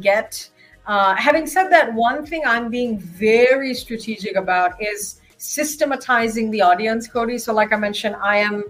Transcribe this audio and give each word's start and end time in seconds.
get. 0.00 0.48
Uh, 0.86 1.14
having 1.14 1.46
said 1.46 1.68
that, 1.68 1.92
one 1.94 2.24
thing 2.26 2.42
I'm 2.46 2.70
being 2.70 2.98
very 2.98 3.74
strategic 3.74 4.36
about 4.36 4.80
is 4.82 5.20
systematizing 5.36 6.50
the 6.50 6.60
audience, 6.62 7.06
Cody. 7.06 7.38
So, 7.38 7.52
like 7.52 7.72
I 7.72 7.76
mentioned, 7.76 8.16
I 8.16 8.38
am 8.38 8.64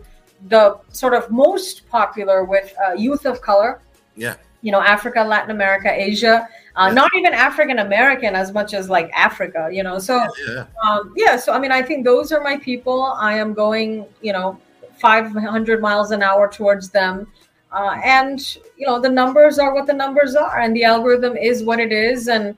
the 0.49 0.79
sort 0.91 1.15
of 1.15 1.31
most 1.31 1.89
popular 1.89 2.45
with 2.45 2.75
uh, 2.87 2.93
youth 2.93 3.27
of 3.27 3.41
color. 3.41 3.81
Yeah. 4.17 4.37
You 4.63 4.73
know, 4.73 4.81
Africa, 4.81 5.23
Latin 5.23 5.51
America, 5.51 5.91
Asia. 5.91 6.47
Uh, 6.77 6.87
yeah. 6.89 6.93
Not 6.93 7.11
even 7.17 7.33
African 7.33 7.79
American 7.79 8.35
as 8.35 8.53
much 8.53 8.75
as 8.75 8.89
like 8.89 9.11
Africa, 9.15 9.69
you 9.73 9.83
know. 9.83 9.99
So, 9.99 10.23
yeah. 10.47 10.67
Um, 10.87 11.13
yeah. 11.17 11.37
So, 11.37 11.53
I 11.53 11.59
mean, 11.59 11.73
I 11.73 11.83
think 11.83 12.05
those 12.05 12.33
are 12.33 12.43
my 12.43 12.57
people. 12.59 13.03
I 13.03 13.35
am 13.35 13.55
going, 13.55 14.07
you 14.21 14.33
know, 14.33 14.61
500 15.01 15.81
miles 15.81 16.11
an 16.11 16.23
hour 16.23 16.49
towards 16.49 16.91
them. 16.91 17.27
Uh, 17.73 18.01
and, 18.05 18.57
you 18.77 18.87
know, 18.87 19.01
the 19.01 19.09
numbers 19.09 19.59
are 19.59 19.75
what 19.75 19.87
the 19.87 19.93
numbers 19.93 20.35
are, 20.35 20.59
and 20.59 20.75
the 20.75 20.85
algorithm 20.85 21.37
is 21.37 21.63
what 21.63 21.79
it 21.79 21.93
is. 21.93 22.29
And, 22.29 22.57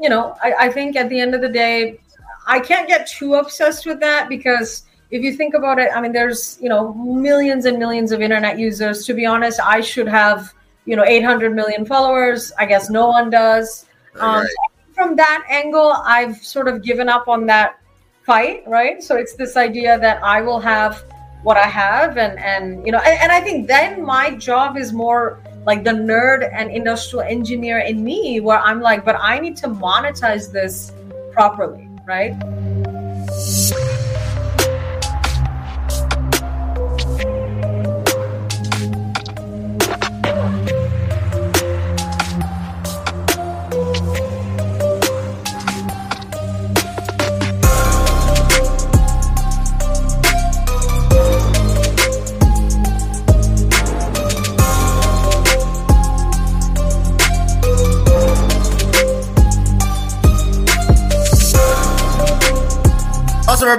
you 0.00 0.08
know, 0.08 0.36
I, 0.42 0.52
I 0.60 0.68
think 0.70 0.96
at 0.96 1.08
the 1.08 1.18
end 1.18 1.34
of 1.34 1.40
the 1.40 1.48
day, 1.48 1.98
I 2.46 2.60
can't 2.60 2.86
get 2.88 3.06
too 3.06 3.34
obsessed 3.34 3.86
with 3.86 4.00
that 4.00 4.28
because 4.28 4.84
if 5.10 5.22
you 5.22 5.34
think 5.34 5.54
about 5.54 5.78
it, 5.78 5.90
I 5.94 6.00
mean, 6.00 6.12
there's, 6.12 6.58
you 6.60 6.68
know, 6.68 6.92
millions 6.94 7.64
and 7.64 7.78
millions 7.78 8.12
of 8.12 8.20
internet 8.20 8.58
users. 8.58 9.06
To 9.06 9.14
be 9.14 9.26
honest, 9.26 9.60
I 9.60 9.80
should 9.80 10.08
have, 10.08 10.52
you 10.84 10.96
know, 10.96 11.04
800 11.04 11.54
million 11.54 11.84
followers. 11.84 12.52
I 12.58 12.66
guess 12.66 12.90
no 12.90 13.08
one 13.08 13.30
does. 13.30 13.86
Um, 14.18 14.42
right. 14.42 14.48
From 14.94 15.16
that 15.16 15.44
angle, 15.48 15.92
I've 16.04 16.44
sort 16.44 16.68
of 16.68 16.82
given 16.82 17.08
up 17.08 17.28
on 17.28 17.46
that 17.46 17.78
fight, 18.24 18.64
right? 18.66 19.02
So 19.02 19.16
it's 19.16 19.34
this 19.34 19.56
idea 19.56 19.98
that 19.98 20.22
I 20.22 20.40
will 20.40 20.60
have 20.60 21.04
what 21.42 21.56
I 21.56 21.66
have, 21.66 22.16
and 22.16 22.38
and 22.38 22.84
you 22.86 22.92
know, 22.92 22.98
and, 22.98 23.18
and 23.20 23.32
I 23.32 23.40
think 23.40 23.66
then 23.66 24.04
my 24.04 24.34
job 24.36 24.76
is 24.76 24.92
more 24.92 25.40
like 25.66 25.84
the 25.84 25.90
nerd 25.90 26.48
and 26.52 26.70
industrial 26.70 27.24
engineer 27.24 27.78
in 27.78 28.02
me, 28.02 28.40
where 28.40 28.58
I'm 28.58 28.80
like, 28.80 29.04
but 29.04 29.16
I 29.18 29.38
need 29.38 29.56
to 29.58 29.68
monetize 29.68 30.50
this 30.52 30.92
properly, 31.32 31.88
right? 32.06 32.34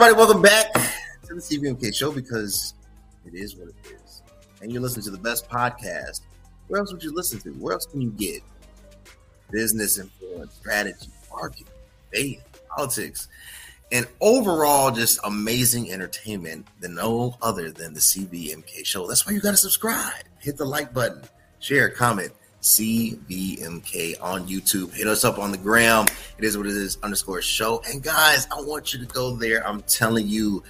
Everybody? 0.04 0.26
Welcome 0.26 0.42
back 0.42 0.74
to 1.28 1.36
the 1.36 1.40
CVMK 1.40 1.96
show 1.96 2.12
because 2.12 2.74
it 3.26 3.34
is 3.34 3.56
what 3.56 3.70
it 3.70 3.76
is. 3.86 4.22
And 4.62 4.70
you're 4.70 4.82
listening 4.82 5.06
to 5.06 5.12
the 5.12 5.18
best 5.18 5.48
podcast. 5.48 6.24
Where 6.68 6.82
else 6.82 6.92
would 6.92 7.02
you 7.02 7.14
listen 7.14 7.40
to? 7.40 7.52
Where 7.52 7.72
else 7.72 7.86
can 7.86 8.02
you 8.02 8.10
get 8.10 8.42
business 9.50 10.00
influence, 10.00 10.56
strategy, 10.56 11.08
marketing, 11.32 11.68
faith, 12.12 12.44
politics, 12.68 13.30
and 13.94 14.06
overall 14.20 14.92
just 14.92 15.22
amazing 15.24 15.90
entertainment 15.90 16.68
than 16.82 16.96
no 16.96 17.38
other 17.42 17.72
than 17.72 17.94
the 17.94 18.02
CVMK 18.02 18.86
show? 18.86 19.08
That's 19.08 19.26
why 19.26 19.32
you 19.32 19.40
got 19.40 19.52
to 19.52 19.58
subscribe, 19.58 20.26
hit 20.40 20.58
the 20.58 20.66
like 20.66 20.94
button, 20.94 21.22
share, 21.60 21.90
comment 21.90 22.34
CVMK 22.64 24.16
on 24.22 24.48
YouTube. 24.48 24.94
Hit 24.94 25.08
us 25.08 25.24
up 25.26 25.38
on 25.38 25.52
the 25.52 25.58
gram. 25.58 26.06
It 26.38 26.46
is 26.46 26.58
what 26.58 26.66
it 26.66 26.76
is 26.76 26.98
underscore 27.04 27.42
show. 27.42 27.82
And 27.88 28.02
guys, 28.02 28.48
I 28.52 28.62
want 28.62 28.94
you 28.94 29.00
to 29.00 29.06
go 29.06 29.36
there. 29.36 29.68
I'm 29.68 29.82
telling 29.82 30.28
you, 30.28 30.64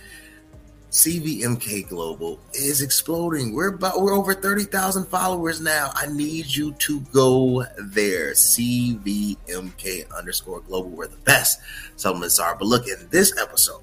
CVMK 0.90 1.88
Global 1.88 2.40
is 2.54 2.82
exploding. 2.82 3.54
We're 3.54 3.70
about 3.76 4.02
we're 4.02 4.14
over 4.14 4.34
30,000 4.34 5.06
followers 5.06 5.62
now. 5.62 5.92
I 5.96 6.08
need 6.08 6.48
you 6.48 6.74
to 6.74 7.00
go 7.12 7.66
there. 7.80 8.34
CVMK 8.34 10.12
underscore 10.16 10.62
global, 10.62 10.92
where 10.92 11.08
the 11.08 11.18
best 11.18 11.60
supplements 11.96 12.40
are. 12.40 12.56
But 12.56 12.66
look, 12.66 12.88
in 12.88 13.08
this 13.10 13.40
episode, 13.40 13.82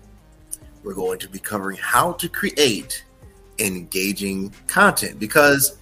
we're 0.83 0.95
going 0.95 1.19
to 1.21 1.29
be 1.29 1.39
covering 1.39 1.79
how 1.79 2.13
to 2.13 2.29
create 2.29 3.05
engaging 3.59 4.53
content 4.67 5.19
because 5.19 5.79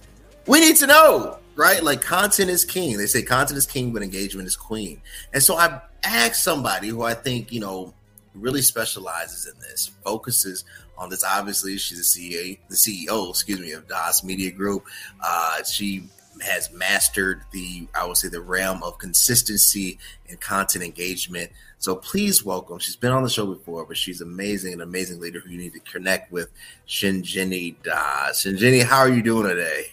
we 0.47 0.59
need 0.59 0.75
to 0.77 0.87
know 0.87 1.39
right? 1.59 1.83
Like 1.83 1.99
content 1.99 2.49
is 2.49 2.63
king. 2.63 2.97
They 2.97 3.05
say 3.05 3.21
content 3.21 3.57
is 3.57 3.65
king, 3.65 3.91
but 3.91 4.01
engagement 4.01 4.47
is 4.47 4.55
queen. 4.55 5.01
And 5.33 5.43
so 5.43 5.57
I 5.57 5.81
asked 6.03 6.41
somebody 6.41 6.87
who 6.87 7.03
I 7.03 7.13
think, 7.13 7.51
you 7.51 7.59
know, 7.59 7.93
really 8.33 8.61
specializes 8.61 9.45
in 9.45 9.59
this, 9.59 9.91
focuses 10.05 10.63
on 10.97 11.09
this. 11.09 11.21
Obviously, 11.21 11.77
she's 11.77 12.13
the 12.13 12.31
CEO, 12.31 12.57
the 12.69 12.75
CEO, 12.75 13.29
excuse 13.29 13.59
me, 13.59 13.73
of 13.73 13.89
Das 13.89 14.23
Media 14.23 14.51
Group. 14.51 14.85
Uh, 15.21 15.61
she 15.63 16.03
has 16.41 16.71
mastered 16.71 17.41
the, 17.51 17.85
I 17.93 18.07
would 18.07 18.15
say, 18.15 18.29
the 18.29 18.39
realm 18.39 18.81
of 18.81 18.97
consistency 18.97 19.99
and 20.29 20.39
content 20.39 20.85
engagement. 20.85 21.51
So 21.77 21.93
please 21.93 22.41
welcome. 22.41 22.79
She's 22.79 22.95
been 22.95 23.11
on 23.11 23.23
the 23.23 23.29
show 23.29 23.45
before, 23.45 23.85
but 23.85 23.97
she's 23.97 24.21
amazing, 24.21 24.71
an 24.71 24.81
amazing 24.81 25.19
leader 25.19 25.41
who 25.41 25.49
you 25.49 25.57
need 25.57 25.73
to 25.73 25.81
connect 25.81 26.31
with, 26.31 26.49
Shinjini 26.87 27.75
Das. 27.83 28.45
Shinjini, 28.45 28.83
how 28.83 28.99
are 28.99 29.09
you 29.09 29.21
doing 29.21 29.45
today? 29.45 29.87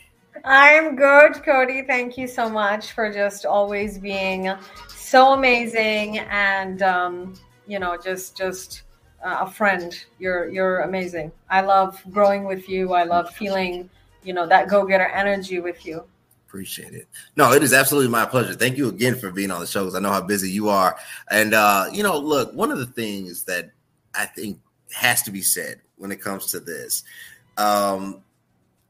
I'm 0.45 0.97
good, 0.97 1.43
Cody. 1.45 1.83
Thank 1.83 2.17
you 2.17 2.27
so 2.27 2.49
much 2.49 2.93
for 2.93 3.13
just 3.13 3.47
always 3.47 3.99
being 3.99 4.53
so 4.89 5.33
amazing 5.33 6.19
and 6.19 6.83
um, 6.83 7.35
you 7.67 7.79
know 7.79 7.97
just 7.97 8.37
just 8.37 8.83
uh, 9.25 9.39
a 9.41 9.51
friend. 9.51 10.05
You're 10.19 10.49
you're 10.49 10.81
amazing. 10.81 11.33
I 11.49 11.63
love 11.63 12.03
growing 12.11 12.45
with 12.45 12.69
you. 12.69 12.93
I 12.93 13.05
love 13.05 13.31
feeling 13.31 13.89
you 14.23 14.35
know 14.35 14.47
that 14.47 14.69
go 14.69 14.85
getter 14.85 15.07
energy 15.07 15.61
with 15.61 15.87
you. 15.87 16.05
Appreciate 16.47 16.95
it. 16.95 17.09
No, 17.37 17.53
it 17.53 17.63
is 17.63 17.73
absolutely 17.73 18.11
my 18.11 18.25
pleasure. 18.25 18.55
Thank 18.55 18.77
you 18.77 18.89
again 18.89 19.17
for 19.17 19.31
being 19.31 19.51
on 19.51 19.61
the 19.61 19.67
show 19.67 19.81
because 19.81 19.95
I 19.95 20.01
know 20.01 20.13
how 20.13 20.23
busy 20.23 20.51
you 20.51 20.69
are. 20.69 20.97
And 21.31 21.55
uh, 21.55 21.87
you 21.93 22.03
know, 22.03 22.19
look, 22.19 22.53
one 22.55 22.71
of 22.71 22.79
the 22.79 22.87
things 22.87 23.45
that 23.45 23.71
I 24.15 24.27
think 24.27 24.61
has 24.93 25.23
to 25.23 25.31
be 25.31 25.43
said 25.43 25.81
when 25.97 26.13
it 26.13 26.21
comes 26.21 26.47
to 26.47 26.61
this. 26.61 27.03
Um, 27.57 28.23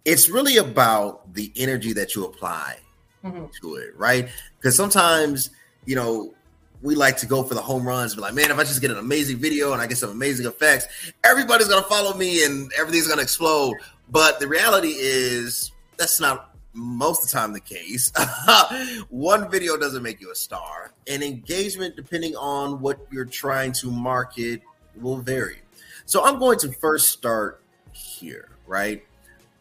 it's 0.06 0.30
really 0.30 0.56
about 0.56 1.34
the 1.34 1.52
energy 1.56 1.92
that 1.92 2.14
you 2.14 2.24
apply 2.24 2.78
mm-hmm. 3.24 3.46
to 3.60 3.74
it, 3.74 3.94
right? 3.96 4.28
Because 4.56 4.76
sometimes, 4.76 5.50
you 5.84 5.96
know, 5.96 6.32
we 6.80 6.94
like 6.94 7.16
to 7.18 7.26
go 7.26 7.42
for 7.42 7.54
the 7.54 7.60
home 7.60 7.86
runs, 7.86 8.14
be 8.14 8.20
like, 8.20 8.32
man, 8.32 8.52
if 8.52 8.58
I 8.58 8.62
just 8.62 8.80
get 8.80 8.92
an 8.92 8.98
amazing 8.98 9.38
video 9.38 9.72
and 9.72 9.82
I 9.82 9.88
get 9.88 9.98
some 9.98 10.10
amazing 10.10 10.46
effects, 10.46 10.86
everybody's 11.24 11.66
gonna 11.66 11.82
follow 11.82 12.16
me 12.16 12.44
and 12.44 12.70
everything's 12.78 13.08
gonna 13.08 13.22
explode. 13.22 13.74
But 14.08 14.38
the 14.38 14.46
reality 14.46 14.94
is 14.96 15.72
that's 15.96 16.20
not 16.20 16.56
most 16.72 17.24
of 17.24 17.30
the 17.30 17.36
time 17.36 17.52
the 17.52 17.60
case. 17.60 18.12
One 19.08 19.50
video 19.50 19.76
doesn't 19.76 20.04
make 20.04 20.20
you 20.20 20.30
a 20.30 20.36
star, 20.36 20.92
and 21.08 21.22
engagement, 21.22 21.96
depending 21.96 22.36
on 22.36 22.80
what 22.80 22.98
you're 23.10 23.24
trying 23.24 23.72
to 23.72 23.90
market, 23.90 24.62
will 24.94 25.16
vary. 25.16 25.58
So 26.04 26.24
I'm 26.24 26.38
going 26.38 26.58
to 26.60 26.70
first 26.70 27.10
start 27.10 27.62
here, 27.92 28.50
right? 28.66 29.02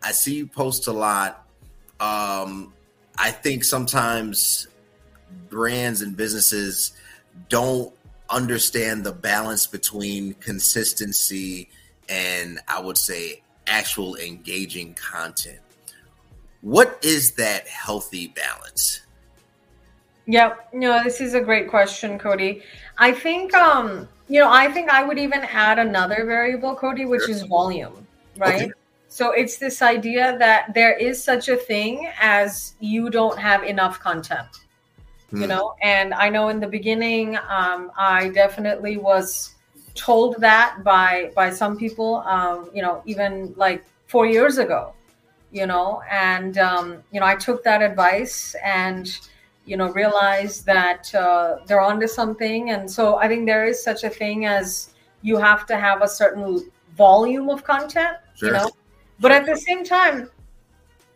I 0.06 0.12
see 0.12 0.36
you 0.36 0.46
post 0.46 0.86
a 0.86 0.92
lot. 0.92 1.48
Um, 2.00 2.74
I 3.18 3.32
think 3.32 3.64
sometimes 3.64 4.68
brands 5.50 6.04
and 6.04 6.16
businesses 6.16 6.94
don't 7.50 7.92
understand 8.30 9.04
the 9.04 9.12
balance 9.12 9.66
between 9.66 10.36
consistency 10.36 11.70
and 12.08 12.60
I 12.68 12.82
would 12.82 13.00
say 13.00 13.42
actual 13.66 14.16
engaging 14.18 14.94
content. 14.94 15.60
What 16.62 17.00
is 17.02 17.32
that 17.34 17.68
healthy 17.68 18.28
balance? 18.28 19.02
Yep. 20.28 20.70
No, 20.74 21.04
this 21.04 21.20
is 21.20 21.34
a 21.34 21.42
great 21.42 21.68
question, 21.68 22.20
Cody. 22.20 22.62
I 23.00 23.12
think 23.12 23.56
um, 23.56 24.08
you 24.28 24.40
know, 24.40 24.52
I 24.52 24.72
think 24.72 24.90
I 24.90 25.04
would 25.04 25.18
even 25.18 25.42
add 25.42 25.80
another 25.80 26.26
variable, 26.26 26.76
Cody, 26.76 27.06
which 27.06 27.22
sure. 27.22 27.32
is 27.32 27.42
volume, 27.44 28.06
right? 28.38 28.64
Okay. 28.64 28.72
So 29.16 29.32
it's 29.32 29.58
this 29.60 29.82
idea 29.82 30.38
that 30.40 30.74
there 30.74 30.92
is 30.92 31.24
such 31.24 31.48
a 31.48 31.56
thing 31.56 32.12
as 32.20 32.76
you 32.82 33.10
don't 33.10 33.40
have 33.40 33.64
enough 33.64 33.98
content, 33.98 34.50
mm. 35.32 35.40
you 35.40 35.44
hmm. 35.44 35.52
know. 35.52 35.76
And 35.82 36.14
I 36.14 36.28
know 36.28 36.50
in 36.50 36.60
the 36.60 36.68
beginning, 36.68 37.38
um, 37.48 37.92
I 37.98 38.28
definitely 38.36 38.98
was 38.98 39.56
told 39.94 40.36
that 40.42 40.84
by 40.84 41.32
by 41.34 41.50
some 41.50 41.78
people, 41.78 42.24
um, 42.26 42.70
you 42.74 42.82
know, 42.82 43.02
even 43.06 43.54
like 43.56 43.86
four 44.08 44.26
years 44.26 44.58
ago, 44.58 44.94
you 45.50 45.66
know. 45.66 46.02
And 46.12 46.58
um, 46.58 47.02
you 47.14 47.22
know, 47.22 47.26
I 47.26 47.38
took 47.38 47.64
that 47.64 47.82
advice 47.82 48.54
and 48.66 49.08
you 49.64 49.78
know 49.78 49.94
realized 49.94 50.66
that 50.66 51.16
uh, 51.16 51.60
they're 51.68 51.80
onto 51.80 52.08
something. 52.08 52.72
And 52.72 52.92
so 52.92 53.16
I 53.16 53.30
think 53.30 53.46
there 53.46 53.64
is 53.64 53.82
such 53.82 54.04
a 54.04 54.10
thing 54.10 54.46
as 54.46 54.94
you 55.22 55.38
have 55.38 55.66
to 55.68 55.78
have 55.78 56.02
a 56.02 56.10
certain 56.10 56.70
volume 56.98 57.50
of 57.50 57.64
content, 57.64 58.18
sure. 58.36 58.50
you 58.50 58.54
know 58.56 58.70
but 59.20 59.32
at 59.32 59.46
the 59.46 59.56
same 59.56 59.84
time, 59.84 60.30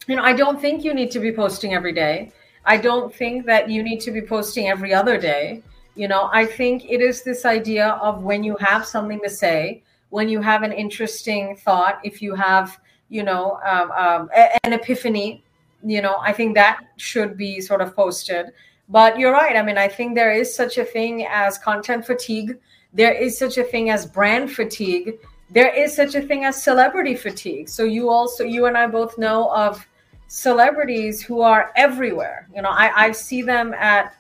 you 0.08 0.16
know, 0.16 0.24
I 0.24 0.34
don't 0.34 0.60
think 0.60 0.84
you 0.84 0.94
need 0.94 1.12
to 1.12 1.20
be 1.20 1.32
posting 1.32 1.74
every 1.74 1.94
day. 1.94 2.32
I 2.66 2.78
don't 2.78 3.14
think 3.14 3.46
that 3.46 3.70
you 3.70 3.84
need 3.84 4.00
to 4.02 4.12
be 4.12 4.22
posting 4.22 4.70
every 4.70 4.94
other 4.94 5.18
day. 5.18 5.64
You 5.96 6.08
know, 6.08 6.30
I 6.32 6.46
think 6.46 6.86
it 6.90 7.02
is 7.02 7.24
this 7.24 7.46
idea 7.46 7.90
of 8.02 8.24
when 8.24 8.44
you 8.44 8.56
have 8.58 8.86
something 8.86 9.20
to 9.24 9.30
say, 9.30 9.84
when 10.10 10.30
you 10.30 10.42
have 10.42 10.64
an 10.64 10.72
interesting 10.72 11.56
thought, 11.58 12.00
if 12.04 12.22
you 12.22 12.36
have, 12.36 12.80
you 13.10 13.24
know, 13.24 13.60
um, 13.66 13.92
um, 13.92 14.30
an 14.64 14.74
epiphany, 14.74 15.44
you 15.84 16.02
know, 16.02 16.18
I 16.22 16.34
think 16.34 16.56
that 16.56 16.80
should 16.98 17.38
be 17.38 17.62
sort 17.62 17.82
of 17.82 17.96
posted. 17.96 18.48
But 18.88 19.20
you're 19.20 19.32
right. 19.32 19.56
I 19.56 19.62
mean, 19.62 19.78
I 19.78 19.88
think 19.88 20.16
there 20.16 20.32
is 20.34 20.54
such 20.54 20.78
a 20.78 20.84
thing 20.84 21.28
as 21.30 21.58
content 21.58 22.06
fatigue. 22.06 22.58
There 22.94 23.14
is 23.14 23.38
such 23.38 23.58
a 23.58 23.64
thing 23.64 23.92
as 23.92 24.06
brand 24.06 24.52
fatigue. 24.52 25.20
There 25.52 25.74
is 25.74 25.96
such 25.96 26.16
a 26.16 26.22
thing 26.22 26.46
as 26.46 26.62
celebrity 26.62 27.16
fatigue. 27.16 27.70
So 27.70 27.84
you 27.84 28.10
also, 28.10 28.44
you 28.44 28.66
and 28.68 28.78
I 28.78 28.88
both 28.88 29.18
know 29.18 29.52
of 29.54 29.86
celebrities 30.28 31.22
who 31.22 31.42
are 31.42 31.72
everywhere. 31.76 32.48
You 32.56 32.62
know, 32.62 32.70
I, 32.70 33.08
I 33.08 33.12
see 33.12 33.42
them 33.42 33.74
at 33.74 34.16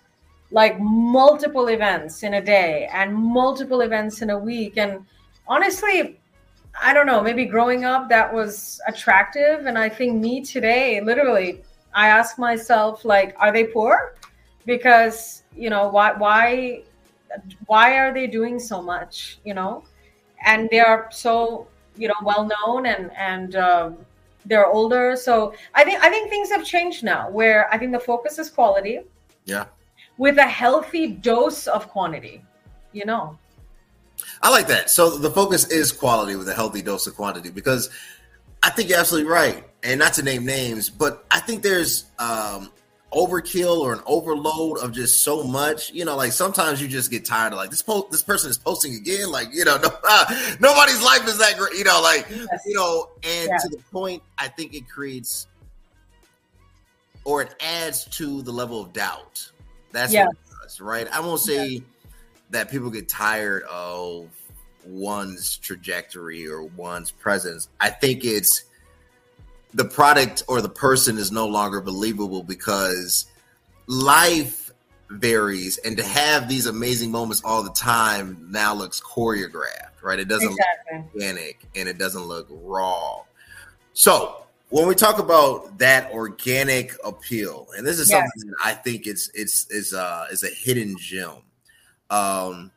like 0.51 0.79
multiple 0.79 1.67
events 1.67 2.23
in 2.23 2.33
a 2.35 2.41
day 2.41 2.89
and 2.91 3.13
multiple 3.13 3.81
events 3.81 4.23
in 4.23 4.31
a 4.31 4.37
week. 4.37 4.77
And 4.77 5.05
honestly, 5.47 6.19
I 6.81 6.93
don't 6.93 7.05
know, 7.05 7.21
maybe 7.21 7.45
growing 7.45 7.85
up 7.85 8.09
that 8.09 8.33
was 8.33 8.81
attractive. 8.87 9.67
And 9.67 9.77
I 9.77 9.89
think 9.89 10.19
me 10.19 10.41
today, 10.43 11.01
literally, 11.01 11.61
I 11.93 12.09
ask 12.09 12.39
myself, 12.39 13.05
like, 13.05 13.35
are 13.37 13.51
they 13.51 13.65
poor? 13.65 14.15
Because, 14.65 15.43
you 15.55 15.69
know, 15.69 15.89
why 15.89 16.13
why 16.13 16.83
why 17.67 17.97
are 17.97 18.13
they 18.13 18.25
doing 18.25 18.59
so 18.59 18.81
much? 18.81 19.39
You 19.45 19.53
know? 19.53 19.83
And 20.45 20.69
they 20.69 20.79
are 20.79 21.07
so, 21.11 21.67
you 21.97 22.07
know, 22.07 22.15
well 22.23 22.47
known 22.47 22.85
and 22.85 23.11
and 23.17 23.55
um 23.55 23.97
they're 24.45 24.67
older. 24.67 25.15
So 25.15 25.53
I 25.75 25.83
think 25.83 26.03
I 26.03 26.09
think 26.09 26.29
things 26.29 26.49
have 26.49 26.65
changed 26.65 27.03
now 27.03 27.29
where 27.29 27.71
I 27.73 27.77
think 27.77 27.91
the 27.91 27.99
focus 27.99 28.39
is 28.39 28.49
quality. 28.49 28.99
Yeah. 29.45 29.65
With 30.17 30.37
a 30.37 30.47
healthy 30.47 31.07
dose 31.07 31.67
of 31.67 31.87
quantity, 31.89 32.43
you 32.91 33.05
know. 33.05 33.37
I 34.41 34.49
like 34.49 34.67
that. 34.67 34.89
So 34.89 35.17
the 35.17 35.31
focus 35.31 35.67
is 35.71 35.91
quality 35.91 36.35
with 36.35 36.49
a 36.49 36.53
healthy 36.53 36.81
dose 36.81 37.07
of 37.07 37.15
quantity 37.15 37.49
because 37.49 37.89
I 38.63 38.69
think 38.69 38.89
you're 38.89 38.99
absolutely 38.99 39.31
right. 39.31 39.65
And 39.83 39.99
not 39.99 40.13
to 40.13 40.23
name 40.23 40.45
names, 40.45 40.89
but 40.89 41.25
I 41.31 41.39
think 41.39 41.63
there's 41.63 42.05
um, 42.19 42.69
overkill 43.11 43.79
or 43.79 43.93
an 43.93 44.01
overload 44.05 44.79
of 44.79 44.91
just 44.91 45.23
so 45.23 45.43
much. 45.43 45.91
You 45.91 46.05
know, 46.05 46.15
like 46.15 46.31
sometimes 46.31 46.81
you 46.81 46.87
just 46.87 47.11
get 47.11 47.25
tired 47.25 47.53
of 47.53 47.57
like 47.57 47.69
this. 47.69 47.81
Po- 47.81 48.07
this 48.11 48.23
person 48.23 48.49
is 48.49 48.57
posting 48.57 48.95
again. 48.95 49.31
Like 49.31 49.49
you 49.53 49.65
know, 49.65 49.77
no, 49.77 49.89
uh, 50.03 50.55
nobody's 50.59 51.01
life 51.03 51.27
is 51.27 51.37
that 51.39 51.57
great. 51.57 51.73
You 51.73 51.83
know, 51.83 52.01
like 52.01 52.27
yes. 52.29 52.47
you 52.65 52.75
know, 52.75 53.09
and 53.23 53.49
to 53.61 53.69
the 53.69 53.81
point, 53.91 54.23
I 54.37 54.47
think 54.47 54.73
it 54.73 54.89
creates 54.89 55.47
or 57.23 57.41
it 57.41 57.55
adds 57.59 58.05
to 58.05 58.41
the 58.41 58.51
level 58.51 58.81
of 58.81 58.93
doubt. 58.93 59.51
That's 59.91 60.13
yes. 60.13 60.27
what 60.27 60.35
it 60.35 60.63
does, 60.63 60.81
right? 60.81 61.07
I 61.11 61.19
won't 61.19 61.39
say 61.39 61.67
yes. 61.67 61.81
that 62.51 62.71
people 62.71 62.89
get 62.89 63.09
tired 63.09 63.63
of 63.63 64.29
one's 64.85 65.57
trajectory 65.57 66.47
or 66.47 66.63
one's 66.63 67.11
presence. 67.11 67.69
I 67.79 67.89
think 67.89 68.23
it's 68.23 68.65
the 69.73 69.85
product 69.85 70.43
or 70.47 70.61
the 70.61 70.69
person 70.69 71.17
is 71.17 71.31
no 71.31 71.47
longer 71.47 71.81
believable 71.81 72.43
because 72.43 73.25
life 73.87 74.71
varies 75.11 75.77
and 75.79 75.97
to 75.97 76.03
have 76.03 76.47
these 76.47 76.67
amazing 76.67 77.11
moments 77.11 77.41
all 77.43 77.63
the 77.63 77.71
time 77.71 78.45
now 78.51 78.73
looks 78.73 79.01
choreographed 79.01 80.03
right 80.03 80.19
it 80.19 80.27
doesn't 80.27 80.51
exactly. 80.51 80.97
look 80.97 81.15
organic 81.15 81.65
and 81.75 81.89
it 81.89 81.97
doesn't 81.97 82.23
look 82.23 82.47
raw 82.49 83.19
so 83.93 84.43
when 84.69 84.87
we 84.87 84.93
talk 84.93 85.17
about 85.17 85.79
that 85.79 86.11
organic 86.11 86.93
appeal 87.03 87.67
and 87.75 87.87
this 87.87 87.97
is 87.97 88.09
yes. 88.09 88.19
something 88.19 88.51
that 88.51 88.57
i 88.63 88.71
think 88.71 89.07
it's 89.07 89.31
it's 89.33 89.69
is 89.71 89.93
uh 89.95 90.27
is 90.31 90.43
a 90.43 90.49
hidden 90.49 90.95
gem 90.99 91.41
um 92.11 92.69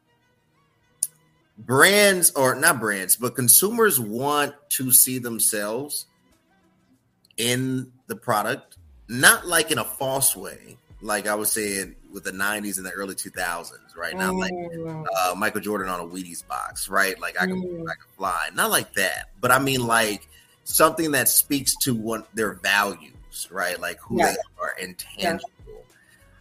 brands 1.58 2.30
or 2.30 2.54
not 2.54 2.80
brands 2.80 3.14
but 3.14 3.34
consumers 3.34 4.00
want 4.00 4.54
to 4.70 4.90
see 4.90 5.18
themselves 5.18 6.06
in 7.42 7.90
the 8.06 8.14
product, 8.14 8.78
not 9.08 9.48
like 9.48 9.72
in 9.72 9.78
a 9.78 9.84
false 9.84 10.36
way, 10.36 10.76
like 11.00 11.26
I 11.26 11.34
was 11.34 11.50
saying 11.50 11.96
with 12.12 12.22
the 12.22 12.30
90s 12.30 12.76
and 12.76 12.86
the 12.86 12.92
early 12.92 13.16
2000s, 13.16 13.96
right? 13.96 14.16
Not 14.16 14.34
mm. 14.34 14.38
like 14.38 15.06
uh, 15.18 15.34
Michael 15.34 15.60
Jordan 15.60 15.88
on 15.88 15.98
a 15.98 16.04
Wheaties 16.04 16.46
box, 16.46 16.88
right? 16.88 17.18
Like 17.18 17.34
I 17.40 17.46
can, 17.46 17.60
mm. 17.60 17.82
I 17.82 17.94
can 17.94 18.16
fly, 18.16 18.48
not 18.54 18.70
like 18.70 18.94
that, 18.94 19.30
but 19.40 19.50
I 19.50 19.58
mean 19.58 19.84
like 19.84 20.28
something 20.62 21.10
that 21.10 21.28
speaks 21.28 21.74
to 21.82 21.94
what 21.94 22.32
their 22.36 22.54
values, 22.54 23.48
right? 23.50 23.78
Like 23.80 23.98
who 23.98 24.18
they 24.18 24.36
are 24.60 24.74
intangible. 24.80 25.50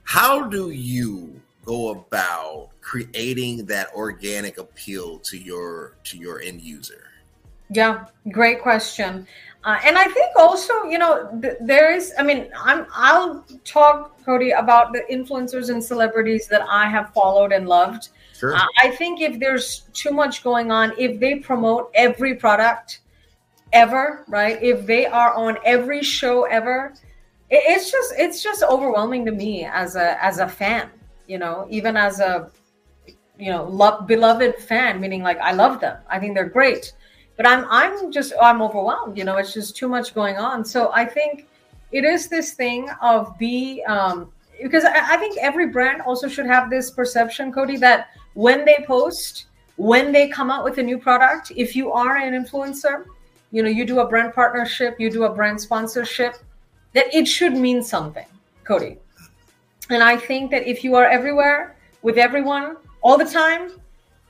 How 0.03 0.48
do 0.48 0.69
you 0.69 1.42
go 1.65 1.89
about 1.89 2.69
creating 2.81 3.65
that 3.65 3.88
organic 3.95 4.59
appeal 4.59 5.18
to 5.19 5.38
your 5.38 5.95
to 6.03 6.18
your 6.18 6.42
end 6.42 6.62
user? 6.62 7.06
Yeah, 7.74 8.06
great 8.31 8.62
question. 8.62 9.25
Uh, 9.63 9.77
and 9.85 9.97
I 9.97 10.05
think 10.05 10.31
also, 10.37 10.83
you 10.85 10.97
know, 10.97 11.29
th- 11.39 11.57
there 11.61 11.93
is. 11.93 12.13
I 12.17 12.23
mean, 12.23 12.49
I'm. 12.57 12.87
I'll 12.93 13.45
talk, 13.63 14.23
Cody, 14.25 14.51
about 14.51 14.91
the 14.91 15.03
influencers 15.11 15.69
and 15.69 15.83
celebrities 15.83 16.47
that 16.47 16.63
I 16.67 16.89
have 16.89 17.13
followed 17.13 17.51
and 17.51 17.67
loved. 17.67 18.09
Sure. 18.33 18.55
Uh, 18.55 18.65
I 18.79 18.89
think 18.89 19.21
if 19.21 19.39
there's 19.39 19.81
too 19.93 20.09
much 20.09 20.43
going 20.43 20.71
on, 20.71 20.93
if 20.97 21.19
they 21.19 21.35
promote 21.35 21.91
every 21.93 22.33
product 22.35 23.01
ever, 23.71 24.23
right? 24.27 24.61
If 24.63 24.87
they 24.87 25.05
are 25.05 25.35
on 25.35 25.59
every 25.63 26.01
show 26.01 26.45
ever, 26.45 26.93
it, 27.51 27.61
it's 27.67 27.91
just 27.91 28.15
it's 28.17 28.41
just 28.41 28.63
overwhelming 28.63 29.25
to 29.25 29.31
me 29.31 29.65
as 29.65 29.95
a 29.95 30.23
as 30.23 30.39
a 30.39 30.47
fan. 30.47 30.89
You 31.27 31.37
know, 31.37 31.67
even 31.69 31.95
as 31.95 32.19
a 32.19 32.49
you 33.37 33.51
know 33.51 33.65
love, 33.65 34.07
beloved 34.07 34.55
fan, 34.55 34.99
meaning 34.99 35.21
like 35.21 35.37
I 35.37 35.51
love 35.51 35.79
them. 35.79 35.99
I 36.09 36.17
think 36.17 36.33
they're 36.33 36.49
great 36.49 36.93
but 37.41 37.49
i'm 37.49 37.65
i'm 37.69 38.11
just 38.11 38.33
i'm 38.39 38.61
overwhelmed 38.61 39.17
you 39.17 39.23
know 39.23 39.38
it's 39.38 39.51
just 39.51 39.75
too 39.75 39.88
much 39.88 40.13
going 40.13 40.38
on. 40.38 40.63
So 40.63 40.91
i 40.93 41.03
think 41.03 41.47
it 41.91 42.03
is 42.03 42.27
this 42.27 42.53
thing 42.53 42.88
of 43.01 43.35
be 43.39 43.83
um 43.88 44.31
because 44.61 44.83
I, 44.83 45.13
I 45.13 45.17
think 45.17 45.38
every 45.39 45.67
brand 45.69 46.03
also 46.03 46.27
should 46.27 46.45
have 46.45 46.69
this 46.69 46.91
perception 46.91 47.51
cody 47.51 47.77
that 47.77 48.09
when 48.35 48.63
they 48.63 48.83
post 48.85 49.45
when 49.77 50.11
they 50.11 50.27
come 50.27 50.51
out 50.51 50.63
with 50.63 50.77
a 50.77 50.83
new 50.83 50.99
product 50.99 51.51
if 51.55 51.75
you 51.75 51.91
are 51.91 52.17
an 52.17 52.33
influencer 52.39 53.05
you 53.49 53.63
know 53.63 53.69
you 53.69 53.85
do 53.85 54.01
a 54.01 54.07
brand 54.07 54.35
partnership 54.35 54.99
you 54.99 55.09
do 55.09 55.23
a 55.23 55.33
brand 55.33 55.59
sponsorship 55.59 56.35
that 56.93 57.11
it 57.11 57.27
should 57.27 57.53
mean 57.53 57.81
something 57.81 58.27
cody. 58.63 58.99
And 59.89 60.03
i 60.03 60.15
think 60.15 60.51
that 60.51 60.67
if 60.67 60.83
you 60.83 60.93
are 60.93 61.07
everywhere 61.07 61.75
with 62.03 62.17
everyone 62.17 62.77
all 63.01 63.17
the 63.17 63.31
time 63.43 63.80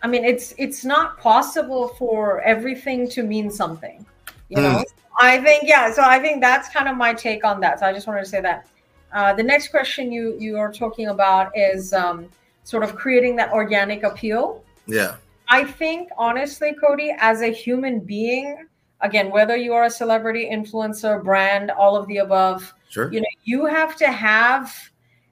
I 0.04 0.08
mean, 0.08 0.26
it's 0.26 0.54
it's 0.58 0.84
not 0.84 1.20
possible 1.20 1.90
for 1.90 2.42
everything 2.42 3.08
to 3.10 3.24
mean 3.24 3.52
something. 3.52 4.06
You 4.50 4.58
mm. 4.58 4.64
know, 4.64 4.84
I 5.20 5.40
think 5.40 5.64
yeah. 5.66 5.92
So 5.94 6.02
I 6.04 6.20
think 6.20 6.42
that's 6.42 6.70
kind 6.70 6.88
of 6.88 6.98
my 6.98 7.14
take 7.14 7.46
on 7.46 7.60
that. 7.62 7.80
So 7.80 7.86
I 7.86 7.94
just 7.94 8.08
wanted 8.08 8.22
to 8.22 8.30
say 8.30 8.42
that. 8.42 8.68
Uh, 9.14 9.34
the 9.34 9.44
next 9.44 9.70
question 9.70 10.12
you 10.12 10.38
you 10.40 10.58
are 10.58 10.72
talking 10.72 11.08
about 11.08 11.52
is 11.56 11.94
um, 11.94 12.30
sort 12.64 12.84
of 12.84 12.96
creating 12.96 13.36
that 13.36 13.52
organic 13.52 14.04
appeal. 14.04 14.64
Yeah. 14.88 15.16
I 15.48 15.66
think 15.66 16.10
honestly, 16.18 16.74
Cody, 16.74 17.14
as 17.20 17.42
a 17.42 17.52
human 17.52 18.00
being, 18.00 18.68
again, 19.02 19.30
whether 19.32 19.58
you 19.58 19.74
are 19.74 19.84
a 19.84 19.90
celebrity, 19.90 20.50
influencer, 20.50 21.22
brand, 21.22 21.72
all 21.72 21.98
of 21.98 22.08
the 22.08 22.18
above, 22.18 22.74
sure. 22.90 23.12
you 23.12 23.20
know, 23.20 23.28
you 23.44 23.66
have 23.66 23.98
to 23.98 24.08
have 24.08 24.74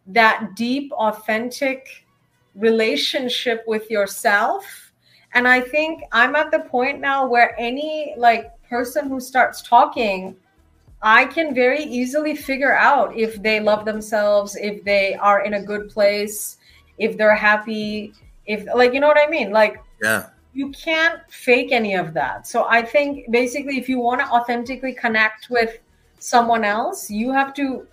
that 0.08 0.56
deep, 0.56 0.92
authentic 0.92 2.06
relationship 2.56 3.64
with 3.68 3.90
yourself. 3.90 4.66
And 5.34 5.48
i 5.48 5.62
think 5.62 6.02
i'm 6.12 6.36
at 6.36 6.50
the 6.50 6.60
point 6.60 7.00
now 7.00 7.28
where 7.28 7.54
any 7.60 8.16
like 8.18 8.50
person 8.68 9.08
who 9.08 9.20
starts 9.20 9.62
talking 9.62 10.36
i 11.04 11.26
can 11.26 11.54
very 11.54 11.84
easily 11.84 12.36
figure 12.36 12.76
out 12.76 13.16
if 13.16 13.40
they 13.44 13.60
love 13.60 13.86
themselves 13.86 14.56
if 14.56 14.84
they 14.84 15.14
are 15.14 15.46
in 15.46 15.54
a 15.54 15.62
good 15.62 15.88
place 15.88 16.58
if 16.98 17.16
they're 17.16 17.36
happy 17.36 18.12
if 18.48 18.66
like 18.76 18.94
you 18.94 19.00
know 19.00 19.08
what 19.08 19.20
i 19.20 19.30
mean? 19.30 19.52
Like 19.52 19.78
yeah. 20.02 20.30
you 20.54 20.72
can't 20.72 21.22
fake 21.30 21.72
any 21.72 21.94
of 21.94 22.14
that. 22.16 22.48
So 22.48 22.66
i 22.68 22.82
think 22.82 23.30
basically 23.30 23.78
if 23.78 23.88
you 23.88 24.00
want 24.00 24.22
to 24.22 24.28
authentically 24.28 24.94
connect 24.94 25.50
with 25.52 25.78
someone 26.20 26.66
else 26.66 27.10
you 27.10 27.32
have 27.32 27.54
to 27.54 27.88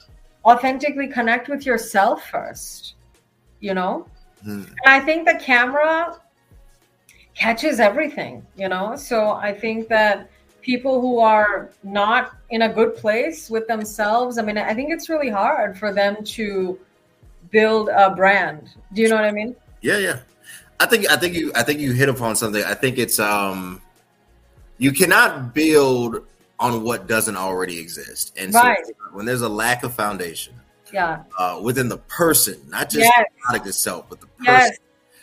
authentically 0.44 1.08
connect 1.08 1.48
with 1.48 1.64
yourself 1.64 2.28
first 2.28 2.94
you 3.60 3.72
know 3.72 4.06
Mm. 4.44 4.68
And 4.68 4.86
I 4.86 5.00
think 5.00 5.26
the 5.26 5.34
camera 5.34 6.20
catches 7.34 7.80
everything, 7.80 8.44
you 8.56 8.68
know? 8.68 8.96
So 8.96 9.30
I 9.30 9.52
think 9.52 9.88
that 9.88 10.30
people 10.62 11.00
who 11.00 11.20
are 11.20 11.70
not 11.84 12.36
in 12.50 12.62
a 12.62 12.68
good 12.68 12.96
place 12.96 13.48
with 13.48 13.68
themselves, 13.68 14.38
I 14.38 14.42
mean, 14.42 14.58
I 14.58 14.74
think 14.74 14.90
it's 14.90 15.08
really 15.08 15.30
hard 15.30 15.78
for 15.78 15.92
them 15.92 16.24
to 16.24 16.78
build 17.50 17.88
a 17.88 18.14
brand. 18.14 18.70
Do 18.92 19.02
you 19.02 19.08
know 19.08 19.14
what 19.14 19.24
I 19.24 19.32
mean? 19.32 19.54
Yeah, 19.80 19.98
yeah. 19.98 20.18
I 20.80 20.86
think 20.86 21.08
I 21.10 21.16
think 21.16 21.34
you 21.34 21.52
I 21.54 21.62
think 21.62 21.80
you 21.80 21.92
hit 21.92 22.08
upon 22.08 22.36
something. 22.36 22.62
I 22.62 22.74
think 22.74 22.98
it's 22.98 23.18
um 23.18 23.80
you 24.78 24.92
cannot 24.92 25.54
build 25.54 26.26
on 26.58 26.82
what 26.82 27.06
doesn't 27.06 27.36
already 27.36 27.78
exist. 27.78 28.36
And 28.38 28.52
right. 28.52 28.84
so 28.84 28.92
when 29.12 29.24
there's 29.24 29.42
a 29.42 29.48
lack 29.48 29.84
of 29.84 29.94
foundation, 29.94 30.54
Yeah. 30.92 31.24
Uh, 31.38 31.60
within 31.62 31.88
the 31.88 31.98
person, 31.98 32.60
not 32.68 32.90
just 32.90 33.04
yes. 33.04 33.12
the 33.18 33.40
product 33.42 33.66
itself, 33.66 34.06
but 34.08 34.20
the 34.20 34.26
person. 34.26 34.44
Yes. 34.46 34.78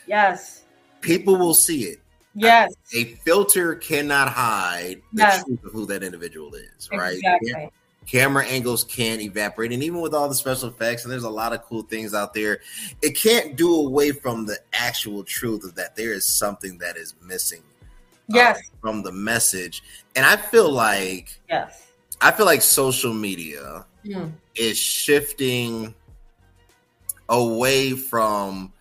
Yes. 0.06 0.64
People 1.00 1.36
will 1.36 1.54
see 1.54 1.84
it. 1.84 2.00
Yes. 2.34 2.74
A 2.94 3.04
filter 3.24 3.76
cannot 3.76 4.28
hide 4.28 5.00
the 5.12 5.22
yes. 5.22 5.44
truth 5.44 5.64
of 5.64 5.72
who 5.72 5.86
that 5.86 6.02
individual 6.02 6.54
is, 6.54 6.88
right? 6.92 7.16
Exactly. 7.16 7.70
Camera 8.06 8.44
angles 8.44 8.84
can't 8.84 9.22
evaporate. 9.22 9.72
And 9.72 9.82
even 9.82 10.00
with 10.00 10.12
all 10.12 10.28
the 10.28 10.34
special 10.34 10.68
effects, 10.68 11.04
and 11.04 11.12
there's 11.12 11.24
a 11.24 11.30
lot 11.30 11.54
of 11.54 11.62
cool 11.62 11.82
things 11.82 12.12
out 12.12 12.34
there, 12.34 12.60
it 13.00 13.16
can't 13.16 13.56
do 13.56 13.74
away 13.74 14.12
from 14.12 14.44
the 14.44 14.58
actual 14.74 15.24
truth 15.24 15.64
of 15.64 15.74
that 15.76 15.96
there 15.96 16.12
is 16.12 16.26
something 16.26 16.76
that 16.78 16.96
is 16.96 17.14
missing. 17.22 17.62
Uh, 18.30 18.36
yes. 18.36 18.58
Uh, 18.58 18.76
from 18.80 19.02
the 19.02 19.12
message. 19.12 19.82
And 20.16 20.26
I 20.26 20.36
feel 20.36 20.70
like 20.70 21.40
yes. 21.48 21.92
I 22.20 22.30
feel 22.30 22.46
like 22.46 22.62
social 22.62 23.12
media 23.12 23.86
mm. 24.04 24.32
is 24.54 24.78
shifting 24.78 25.94
away 27.28 27.92
from 27.92 28.72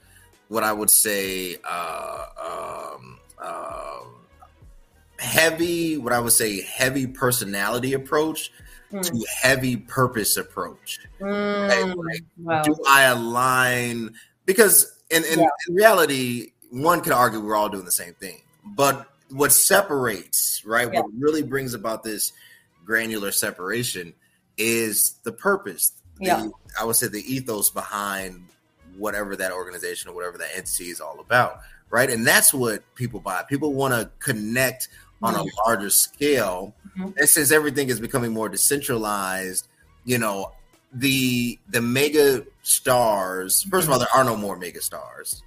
what 0.50 0.64
I 0.64 0.74
would 0.74 0.90
say 0.90 1.58
uh, 1.68 2.26
um, 2.98 3.20
uh, 3.40 4.00
heavy, 5.18 5.98
what 5.98 6.14
I 6.14 6.20
would 6.20 6.34
say 6.34 6.62
heavy 6.62 7.08
personality 7.08 7.94
approach 7.94 8.52
mm. 8.92 9.02
to 9.02 9.26
heavy 9.42 9.78
purpose 9.78 10.38
approach. 10.38 11.00
Mm. 11.20 11.96
Like, 11.96 12.24
wow. 12.38 12.62
Do 12.64 12.76
I 12.88 13.04
align? 13.04 14.14
Because 14.46 15.00
in, 15.10 15.24
in, 15.24 15.40
yeah. 15.40 15.48
in 15.68 15.76
reality, 15.76 16.52
one 16.70 17.02
could 17.02 17.14
argue 17.14 17.40
we're 17.40 17.56
all 17.56 17.70
doing 17.70 17.86
the 17.86 17.92
same 17.92 18.14
thing, 18.16 18.42
but 18.64 19.08
what 19.30 19.52
separates, 19.52 20.62
right? 20.66 20.92
Yeah. 20.92 21.02
What 21.02 21.12
really 21.18 21.44
brings 21.44 21.74
about 21.74 22.04
this 22.04 22.34
granular 22.86 23.32
separation 23.32 24.14
is 24.58 25.16
the 25.24 25.32
purpose. 25.32 25.92
The, 26.18 26.26
yeah. 26.26 26.48
I 26.80 26.86
would 26.86 26.96
say 26.96 27.08
the 27.08 27.24
ethos 27.34 27.70
behind 27.70 28.46
whatever 28.98 29.36
that 29.36 29.52
organization 29.52 30.10
or 30.10 30.16
whatever 30.16 30.38
that 30.38 30.50
entity 30.56 30.90
is 30.90 31.02
all 31.02 31.20
about, 31.20 31.60
right? 31.90 32.10
And 32.10 32.26
that's 32.26 32.54
what 32.54 32.84
people 32.96 33.20
buy. 33.20 33.44
People 33.50 33.74
want 33.74 33.94
to 33.94 34.10
connect 34.20 34.90
on 35.22 35.36
a 35.36 35.44
larger 35.66 35.90
scale. 35.90 36.76
Mm-hmm. 36.98 37.18
And 37.18 37.30
since 37.30 37.52
everything 37.52 37.90
is 37.90 38.00
becoming 38.00 38.34
more 38.34 38.50
decentralized, 38.50 39.68
you 40.04 40.18
know, 40.18 40.52
the 40.92 41.58
the 41.70 41.82
mega 41.82 42.46
stars. 42.62 43.66
1st 43.70 43.70
mm-hmm. 43.70 43.78
of 43.78 43.90
all, 43.90 44.00
there 44.00 44.08
are 44.14 44.24
no 44.24 44.36
more 44.36 44.58
mega 44.58 44.82
stars. 44.82 45.42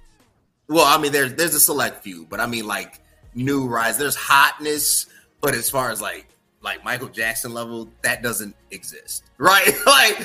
Well, 0.67 0.85
I 0.85 1.01
mean, 1.01 1.11
there's 1.11 1.33
there's 1.35 1.53
a 1.53 1.59
select 1.59 2.03
few, 2.03 2.25
but 2.25 2.39
I 2.39 2.47
mean, 2.47 2.67
like 2.67 2.99
new 3.33 3.67
rise. 3.67 3.97
There's 3.97 4.15
hotness, 4.15 5.05
but 5.39 5.55
as 5.55 5.69
far 5.69 5.91
as 5.91 6.01
like 6.01 6.27
like 6.67 6.83
Michael 6.83 7.07
Jackson 7.07 7.53
level, 7.53 7.87
that 8.01 8.21
doesn't 8.21 8.53
exist, 8.71 9.23
right? 9.37 9.71
like, 9.85 10.19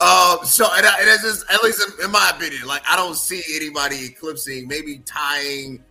uh, 0.00 0.42
so 0.44 0.66
and, 0.74 0.86
I, 0.86 1.00
and 1.00 1.20
just 1.22 1.50
at 1.50 1.62
least 1.62 1.82
in, 1.98 2.04
in, 2.04 2.10
my 2.10 2.32
opinion, 2.34 2.66
like 2.66 2.82
I 2.88 2.94
don't 2.94 3.16
see 3.16 3.42
anybody 3.54 4.04
eclipsing, 4.04 4.68
maybe 4.68 4.98
tying, 5.06 5.82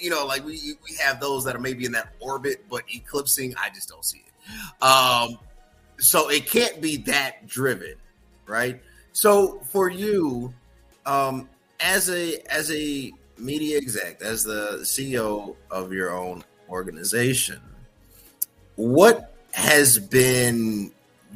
you 0.00 0.10
know, 0.10 0.24
like 0.24 0.44
we 0.44 0.74
we 0.84 0.96
have 1.00 1.20
those 1.20 1.44
that 1.44 1.56
are 1.56 1.60
maybe 1.60 1.84
in 1.84 1.92
that 1.92 2.14
orbit, 2.20 2.64
but 2.70 2.82
eclipsing, 2.92 3.54
I 3.56 3.68
just 3.70 3.88
don't 3.88 4.04
see 4.04 4.24
it. 4.26 4.82
Um, 4.82 5.38
so 5.98 6.28
it 6.30 6.46
can't 6.46 6.80
be 6.80 6.98
that 6.98 7.46
driven, 7.46 7.94
right? 8.46 8.80
So 9.12 9.60
for 9.64 9.90
you, 9.90 10.54
um, 11.04 11.48
as 11.80 12.10
a 12.10 12.38
as 12.48 12.70
a 12.70 13.12
media 13.38 13.76
exec, 13.76 14.22
as 14.22 14.44
the 14.44 14.78
CEO 14.82 15.56
of 15.70 15.92
your 15.92 16.12
own 16.16 16.44
organization, 16.68 17.60
what 18.76 19.34
has 19.52 19.98
been 19.98 20.92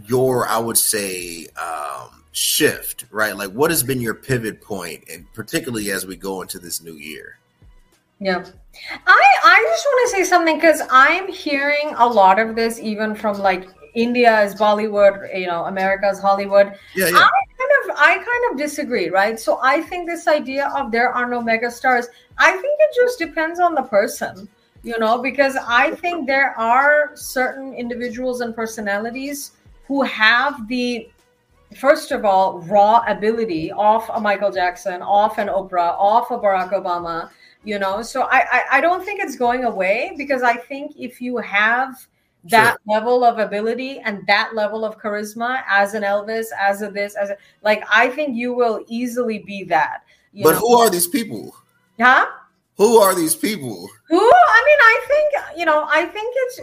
your, 0.06 0.49
I 0.49 0.59
would 0.59 0.78
say, 0.78 1.47
um, 1.61 2.25
shift, 2.32 3.04
right? 3.11 3.37
Like, 3.37 3.50
what 3.50 3.70
has 3.70 3.82
been 3.82 4.00
your 4.00 4.14
pivot 4.14 4.61
point, 4.61 5.04
and 5.12 5.30
particularly 5.32 5.90
as 5.90 6.06
we 6.06 6.16
go 6.16 6.42
into 6.42 6.59
this 6.59 6.82
new 6.82 6.94
year? 6.94 7.38
Yeah. 8.18 8.44
I 9.06 9.25
I 9.44 9.66
just 9.70 9.85
want 9.87 10.11
to 10.11 10.16
say 10.16 10.25
something 10.25 10.56
because 10.56 10.82
I'm 10.90 11.26
hearing 11.32 11.94
a 11.97 12.06
lot 12.06 12.38
of 12.38 12.54
this 12.54 12.78
even 12.78 13.14
from 13.14 13.38
like 13.38 13.68
India 13.94 14.42
is 14.42 14.54
Bollywood, 14.54 15.37
you 15.38 15.47
know, 15.47 15.64
America 15.64 16.02
America's 16.04 16.20
Hollywood. 16.20 16.75
Yeah, 16.94 17.09
yeah. 17.09 17.16
I 17.16 17.30
kind 17.59 17.90
of 17.90 17.97
I 17.97 18.14
kind 18.16 18.52
of 18.52 18.59
disagree, 18.59 19.09
right? 19.09 19.40
So 19.40 19.59
I 19.62 19.80
think 19.80 20.06
this 20.06 20.28
idea 20.28 20.68
of 20.76 20.92
there 20.92 21.11
are 21.11 21.28
no 21.28 21.40
megastars, 21.40 22.06
I 22.38 22.52
think 22.52 22.78
it 22.78 22.94
just 22.94 23.18
depends 23.18 23.59
on 23.59 23.75
the 23.75 23.82
person 23.82 24.49
you 24.83 24.99
know, 24.99 25.21
because 25.21 25.57
I 25.57 25.93
think 25.93 26.27
there 26.27 26.59
are 26.59 27.11
certain 27.15 27.75
individuals 27.75 28.41
and 28.41 28.55
personalities 28.55 29.53
who 29.87 30.03
have 30.03 30.67
the 30.69 31.11
first 31.77 32.13
of 32.13 32.25
all 32.25 32.61
raw 32.63 33.05
ability 33.07 33.71
off 33.73 34.09
a 34.13 34.21
Michael 34.21 34.51
Jackson, 34.51 35.03
off 35.03 35.39
an 35.39 35.49
Oprah, 35.49 35.95
off 35.99 36.31
a 36.31 36.39
Barack 36.39 36.73
Obama, 36.73 37.31
you 37.65 37.79
know. 37.79 38.03
So 38.03 38.23
I, 38.23 38.45
I, 38.51 38.63
I 38.73 38.81
don't 38.81 39.05
think 39.05 39.21
it's 39.21 39.37
going 39.37 39.65
away 39.65 40.15
because 40.17 40.43
I 40.43 40.57
think 40.57 40.95
if 40.97 41.21
you 41.21 41.37
have 41.39 42.07
that 42.45 42.73
sure. 42.73 42.95
level 42.95 43.23
of 43.23 43.39
ability 43.39 44.01
and 44.01 44.27
that 44.27 44.55
level 44.55 44.85
of 44.85 44.99
charisma 44.99 45.63
as 45.69 45.95
an 45.95 46.03
Elvis, 46.03 46.47
as 46.59 46.83
a 46.83 46.91
this, 46.91 47.15
as 47.15 47.31
a 47.31 47.37
like 47.63 47.85
I 47.91 48.09
think 48.09 48.37
you 48.37 48.55
will 48.55 48.85
easily 48.89 49.41
be 49.41 49.65
that. 49.65 50.05
but 50.33 50.53
know? 50.53 50.59
who 50.59 50.79
are 50.79 50.91
these 50.91 51.07
people? 51.07 51.55
Huh? 52.01 52.27
Who 52.77 52.99
are 52.99 53.15
these 53.15 53.37
people? 53.37 53.89
Who? 54.09 54.19
I 54.19 54.62
mean, 54.67 54.79
I 54.81 55.07
think 55.09 55.59
you 55.59 55.65
know. 55.67 55.87
I 55.89 56.05
think 56.07 56.35
it's. 56.37 56.61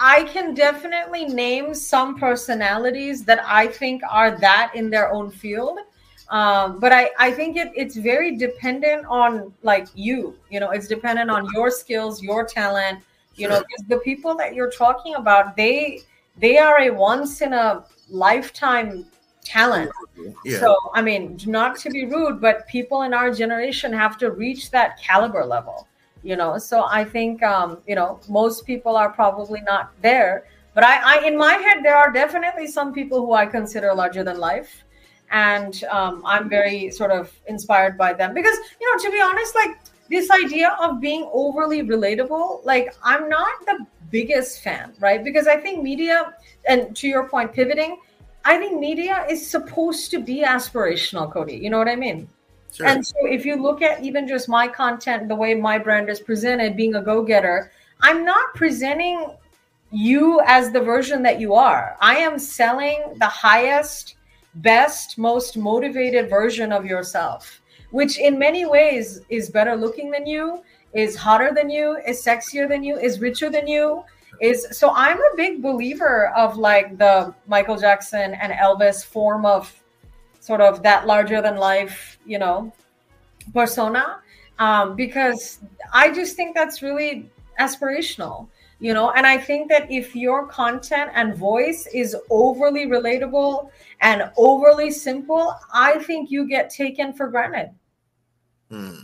I 0.00 0.24
can 0.24 0.54
definitely 0.54 1.26
name 1.26 1.74
some 1.74 2.18
personalities 2.18 3.24
that 3.24 3.44
I 3.44 3.66
think 3.66 4.02
are 4.10 4.38
that 4.38 4.72
in 4.74 4.88
their 4.88 5.12
own 5.12 5.30
field. 5.30 5.78
Um, 6.30 6.80
but 6.80 6.92
I, 6.92 7.10
I 7.18 7.30
think 7.30 7.56
it, 7.56 7.70
it's 7.76 7.96
very 7.96 8.36
dependent 8.36 9.04
on 9.06 9.52
like 9.62 9.88
you, 9.94 10.34
you 10.50 10.58
know, 10.58 10.70
it's 10.70 10.88
dependent 10.88 11.30
on 11.30 11.46
your 11.52 11.70
skills, 11.70 12.22
your 12.22 12.46
talent, 12.46 13.00
you 13.34 13.48
sure. 13.48 13.60
know, 13.60 13.64
the 13.88 13.98
people 13.98 14.34
that 14.36 14.54
you're 14.54 14.70
talking 14.70 15.16
about, 15.16 15.56
they, 15.56 16.00
they 16.38 16.58
are 16.58 16.80
a 16.80 16.90
once 16.90 17.42
in 17.42 17.52
a 17.52 17.84
lifetime 18.08 19.06
talent. 19.44 19.90
Yeah. 20.44 20.58
So, 20.58 20.76
I 20.94 21.02
mean, 21.02 21.38
not 21.46 21.76
to 21.78 21.90
be 21.90 22.06
rude, 22.06 22.40
but 22.40 22.66
people 22.66 23.02
in 23.02 23.14
our 23.14 23.32
generation 23.32 23.92
have 23.92 24.18
to 24.18 24.30
reach 24.30 24.70
that 24.70 24.98
caliber 25.00 25.44
level, 25.44 25.86
you 26.22 26.36
know. 26.36 26.58
So, 26.58 26.84
I 26.84 27.04
think, 27.04 27.42
um, 27.42 27.78
you 27.86 27.94
know, 27.94 28.20
most 28.28 28.66
people 28.66 28.96
are 28.96 29.10
probably 29.10 29.60
not 29.60 29.92
there. 30.02 30.44
But 30.74 30.84
I, 30.84 31.18
I, 31.18 31.26
in 31.26 31.38
my 31.38 31.54
head, 31.54 31.84
there 31.84 31.96
are 31.96 32.10
definitely 32.10 32.66
some 32.66 32.92
people 32.92 33.24
who 33.24 33.32
I 33.32 33.46
consider 33.46 33.94
larger 33.94 34.24
than 34.24 34.38
life. 34.38 34.82
And 35.30 35.82
um, 35.84 36.22
I'm 36.24 36.48
very 36.48 36.90
sort 36.90 37.10
of 37.10 37.32
inspired 37.46 37.96
by 37.96 38.12
them 38.12 38.34
because, 38.34 38.56
you 38.80 38.90
know, 38.90 39.02
to 39.02 39.10
be 39.10 39.20
honest, 39.20 39.54
like 39.54 39.78
this 40.08 40.30
idea 40.30 40.76
of 40.80 41.00
being 41.00 41.28
overly 41.32 41.82
relatable, 41.82 42.64
like 42.64 42.94
I'm 43.02 43.28
not 43.28 43.66
the 43.66 43.86
biggest 44.10 44.62
fan, 44.62 44.92
right? 45.00 45.24
Because 45.24 45.46
I 45.46 45.56
think 45.56 45.82
media, 45.82 46.34
and 46.68 46.94
to 46.96 47.08
your 47.08 47.28
point, 47.28 47.52
pivoting, 47.52 47.98
I 48.44 48.58
think 48.58 48.78
media 48.78 49.24
is 49.28 49.46
supposed 49.46 50.10
to 50.10 50.20
be 50.20 50.42
aspirational, 50.42 51.32
Cody. 51.32 51.56
You 51.56 51.70
know 51.70 51.78
what 51.78 51.88
I 51.88 51.96
mean? 51.96 52.28
Sure. 52.72 52.86
And 52.86 53.06
so 53.06 53.14
if 53.22 53.46
you 53.46 53.56
look 53.56 53.82
at 53.82 54.02
even 54.02 54.26
just 54.26 54.48
my 54.48 54.66
content, 54.68 55.28
the 55.28 55.34
way 55.34 55.54
my 55.54 55.78
brand 55.78 56.10
is 56.10 56.20
presented, 56.20 56.76
being 56.76 56.96
a 56.96 57.02
go 57.02 57.22
getter, 57.22 57.70
I'm 58.00 58.24
not 58.24 58.54
presenting 58.54 59.30
you 59.90 60.42
as 60.46 60.72
the 60.72 60.80
version 60.80 61.22
that 61.22 61.40
you 61.40 61.54
are. 61.54 61.96
I 62.00 62.16
am 62.16 62.38
selling 62.38 63.14
the 63.18 63.26
highest, 63.26 64.16
best, 64.56 65.16
most 65.18 65.56
motivated 65.56 66.28
version 66.28 66.72
of 66.72 66.84
yourself, 66.84 67.62
which 67.92 68.18
in 68.18 68.38
many 68.38 68.66
ways 68.66 69.20
is 69.28 69.48
better 69.50 69.76
looking 69.76 70.10
than 70.10 70.26
you, 70.26 70.62
is 70.92 71.16
hotter 71.16 71.52
than 71.54 71.70
you, 71.70 71.96
is 72.06 72.24
sexier 72.24 72.68
than 72.68 72.82
you, 72.82 72.98
is 72.98 73.20
richer 73.20 73.50
than 73.50 73.68
you, 73.68 74.04
is 74.40 74.66
so 74.70 74.92
I'm 74.94 75.18
a 75.18 75.36
big 75.36 75.62
believer 75.62 76.28
of 76.36 76.56
like 76.56 76.98
the 76.98 77.34
Michael 77.46 77.76
Jackson 77.76 78.34
and 78.34 78.52
Elvis 78.52 79.04
form 79.04 79.46
of 79.46 79.72
sort 80.40 80.60
of 80.60 80.82
that 80.82 81.06
larger 81.06 81.40
than 81.40 81.56
life, 81.56 82.18
you 82.26 82.38
know, 82.38 82.72
persona. 83.52 84.20
Um, 84.58 84.94
because 84.94 85.58
I 85.92 86.12
just 86.12 86.36
think 86.36 86.54
that's 86.54 86.80
really 86.80 87.30
aspirational, 87.58 88.48
you 88.78 88.94
know, 88.94 89.10
and 89.10 89.26
I 89.26 89.36
think 89.38 89.68
that 89.70 89.90
if 89.90 90.14
your 90.14 90.46
content 90.46 91.10
and 91.14 91.34
voice 91.34 91.88
is 91.92 92.16
overly 92.30 92.86
relatable 92.86 93.70
and 94.00 94.30
overly 94.36 94.90
simple, 94.90 95.56
I 95.72 95.98
think 95.98 96.30
you 96.30 96.46
get 96.46 96.70
taken 96.70 97.12
for 97.12 97.28
granted. 97.28 97.70
Hmm. 98.70 99.00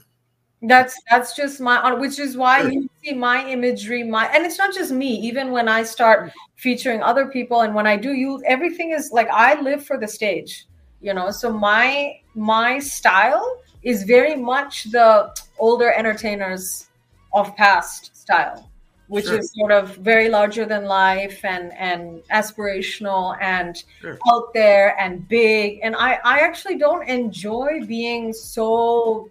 That's 0.63 1.01
that's 1.11 1.35
just 1.35 1.59
my 1.61 1.77
uh, 1.77 1.97
which 1.97 2.19
is 2.19 2.37
why 2.37 2.61
you 2.63 2.89
see 3.03 3.15
my 3.15 3.49
imagery, 3.49 4.03
my 4.03 4.27
and 4.27 4.45
it's 4.45 4.59
not 4.59 4.75
just 4.75 4.93
me. 4.93 5.09
Even 5.21 5.53
when 5.53 5.69
I 5.69 5.83
start 5.83 6.33
featuring 6.57 7.03
other 7.03 7.27
people, 7.27 7.63
and 7.63 7.75
when 7.75 7.87
I 7.87 7.97
do, 7.97 8.13
you 8.13 8.43
everything 8.47 8.91
is 8.91 9.11
like 9.11 9.29
I 9.31 9.59
live 9.61 9.85
for 9.85 9.97
the 9.97 10.07
stage, 10.07 10.67
you 11.01 11.15
know. 11.15 11.31
So 11.31 11.51
my 11.51 12.21
my 12.35 12.79
style 12.79 13.63
is 13.83 14.03
very 14.03 14.37
much 14.37 14.85
the 14.91 15.35
older 15.59 15.93
entertainers 15.93 16.91
of 17.33 17.57
past 17.57 18.15
style, 18.15 18.71
which 19.09 19.25
sure. 19.25 19.39
is 19.39 19.53
sort 19.55 19.73
of 19.73 19.97
very 19.97 20.29
larger 20.29 20.67
than 20.67 20.85
life 20.85 21.43
and 21.43 21.73
and 21.73 22.23
aspirational 22.31 23.35
and 23.41 23.83
sure. 24.03 24.19
out 24.31 24.53
there 24.53 24.95
and 25.01 25.27
big 25.29 25.81
and 25.83 25.97
i 25.97 26.19
i 26.25 26.41
actually 26.41 26.77
don't 26.77 27.09
enjoy 27.09 27.85
being 27.87 28.33
so 28.33 29.29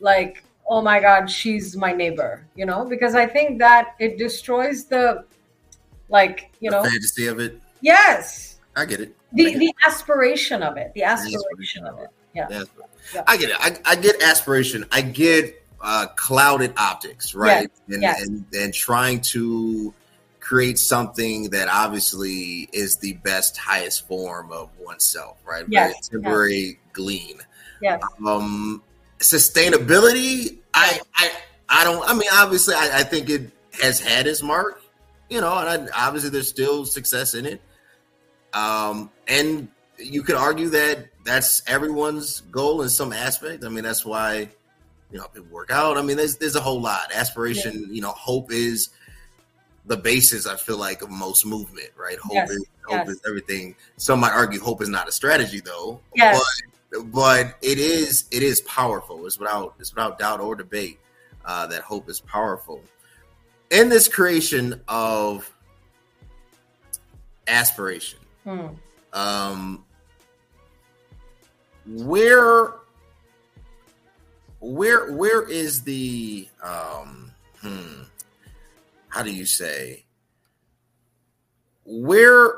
like 0.00 0.44
oh 0.68 0.82
my 0.82 1.00
god 1.00 1.30
she's 1.30 1.76
my 1.76 1.92
neighbor 1.92 2.46
you 2.54 2.66
know 2.66 2.84
because 2.84 3.14
i 3.14 3.26
think 3.26 3.58
that 3.58 3.94
it 3.98 4.18
destroys 4.18 4.84
the 4.86 5.24
like 6.08 6.52
you 6.60 6.70
the 6.70 6.76
know 6.76 6.82
fantasy 6.82 7.26
of 7.26 7.38
it 7.38 7.60
yes 7.80 8.58
i 8.76 8.84
get 8.84 9.00
it 9.00 9.16
the 9.32 9.44
get 9.44 9.58
the 9.58 9.66
it. 9.66 9.76
aspiration 9.86 10.62
of 10.62 10.76
it 10.76 10.92
the 10.94 11.02
aspiration, 11.02 11.86
of 11.86 11.98
it, 11.98 12.08
yeah. 12.34 12.46
yeah. 12.50 13.22
i 13.26 13.36
get 13.36 13.50
it 13.50 13.56
I, 13.58 13.76
I 13.84 13.96
get 13.96 14.22
aspiration 14.22 14.84
i 14.90 15.00
get 15.00 15.60
uh, 15.84 16.06
clouded 16.16 16.72
optics, 16.78 17.34
right? 17.34 17.70
Yes. 17.70 17.94
And, 17.94 18.02
yes. 18.02 18.22
and 18.26 18.44
and 18.54 18.74
trying 18.74 19.20
to 19.20 19.92
create 20.40 20.78
something 20.78 21.50
that 21.50 21.68
obviously 21.68 22.68
is 22.72 22.96
the 22.96 23.14
best, 23.24 23.56
highest 23.56 24.08
form 24.08 24.50
of 24.50 24.70
oneself, 24.78 25.38
right? 25.46 25.64
Yes. 25.68 26.08
Temporary 26.08 26.56
yes. 26.56 26.76
glean. 26.92 27.38
Yes. 27.80 28.02
Um, 28.26 28.82
sustainability, 29.24 30.58
I, 30.72 31.00
I, 31.16 31.30
I 31.68 31.84
don't. 31.84 32.08
I 32.08 32.12
mean, 32.12 32.28
obviously, 32.32 32.74
I, 32.74 33.00
I 33.00 33.02
think 33.02 33.30
it 33.30 33.50
has 33.82 33.98
had 33.98 34.26
its 34.26 34.42
mark, 34.42 34.82
you 35.28 35.40
know, 35.40 35.56
and 35.56 35.90
I, 35.90 36.06
obviously 36.06 36.30
there's 36.30 36.48
still 36.48 36.84
success 36.84 37.34
in 37.34 37.46
it. 37.46 37.60
Um, 38.52 39.10
and 39.26 39.68
you 39.98 40.22
could 40.22 40.36
argue 40.36 40.68
that 40.68 41.08
that's 41.24 41.62
everyone's 41.66 42.42
goal 42.42 42.82
in 42.82 42.88
some 42.88 43.12
aspect. 43.12 43.64
I 43.64 43.68
mean, 43.68 43.82
that's 43.82 44.04
why 44.04 44.48
you 45.10 45.18
know 45.18 45.26
people 45.28 45.48
work 45.50 45.70
out. 45.70 45.96
I 45.96 46.02
mean, 46.02 46.16
there's 46.16 46.36
there's 46.36 46.56
a 46.56 46.60
whole 46.60 46.80
lot. 46.80 47.12
Aspiration, 47.12 47.86
yeah. 47.88 47.94
you 47.94 48.00
know, 48.02 48.10
hope 48.10 48.52
is 48.52 48.90
the 49.86 49.96
basis. 49.96 50.46
I 50.46 50.56
feel 50.56 50.78
like 50.78 51.02
of 51.02 51.10
most 51.10 51.46
movement, 51.46 51.90
right? 51.96 52.18
Hope 52.18 52.34
yes. 52.34 52.50
is 52.50 52.66
hope 52.86 53.06
yes. 53.06 53.08
is 53.08 53.20
everything. 53.26 53.74
Some 53.96 54.20
might 54.20 54.32
argue 54.32 54.60
hope 54.60 54.82
is 54.82 54.88
not 54.88 55.08
a 55.08 55.12
strategy, 55.12 55.60
though. 55.60 56.00
Yes. 56.14 56.38
But 56.38 56.73
but 57.06 57.56
it 57.62 57.78
is 57.78 58.24
it 58.30 58.42
is 58.42 58.60
powerful. 58.62 59.26
It's 59.26 59.38
without 59.38 59.74
it's 59.78 59.92
without 59.92 60.18
doubt 60.18 60.40
or 60.40 60.54
debate 60.54 60.98
uh, 61.44 61.66
that 61.68 61.82
hope 61.82 62.08
is 62.08 62.20
powerful. 62.20 62.82
In 63.70 63.88
this 63.88 64.08
creation 64.08 64.80
of 64.88 65.50
aspiration, 67.46 68.20
hmm. 68.44 68.68
um, 69.12 69.84
where 71.86 72.74
where 74.60 75.12
where 75.12 75.48
is 75.48 75.82
the 75.82 76.48
um 76.62 77.32
hmm, 77.60 78.02
how 79.08 79.22
do 79.22 79.32
you 79.32 79.46
say 79.46 80.04
where 81.84 82.54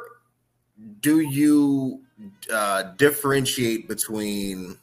do 1.00 1.20
you 1.20 2.02
uh, 2.52 2.82
differentiate 2.96 3.88
between 3.88 4.78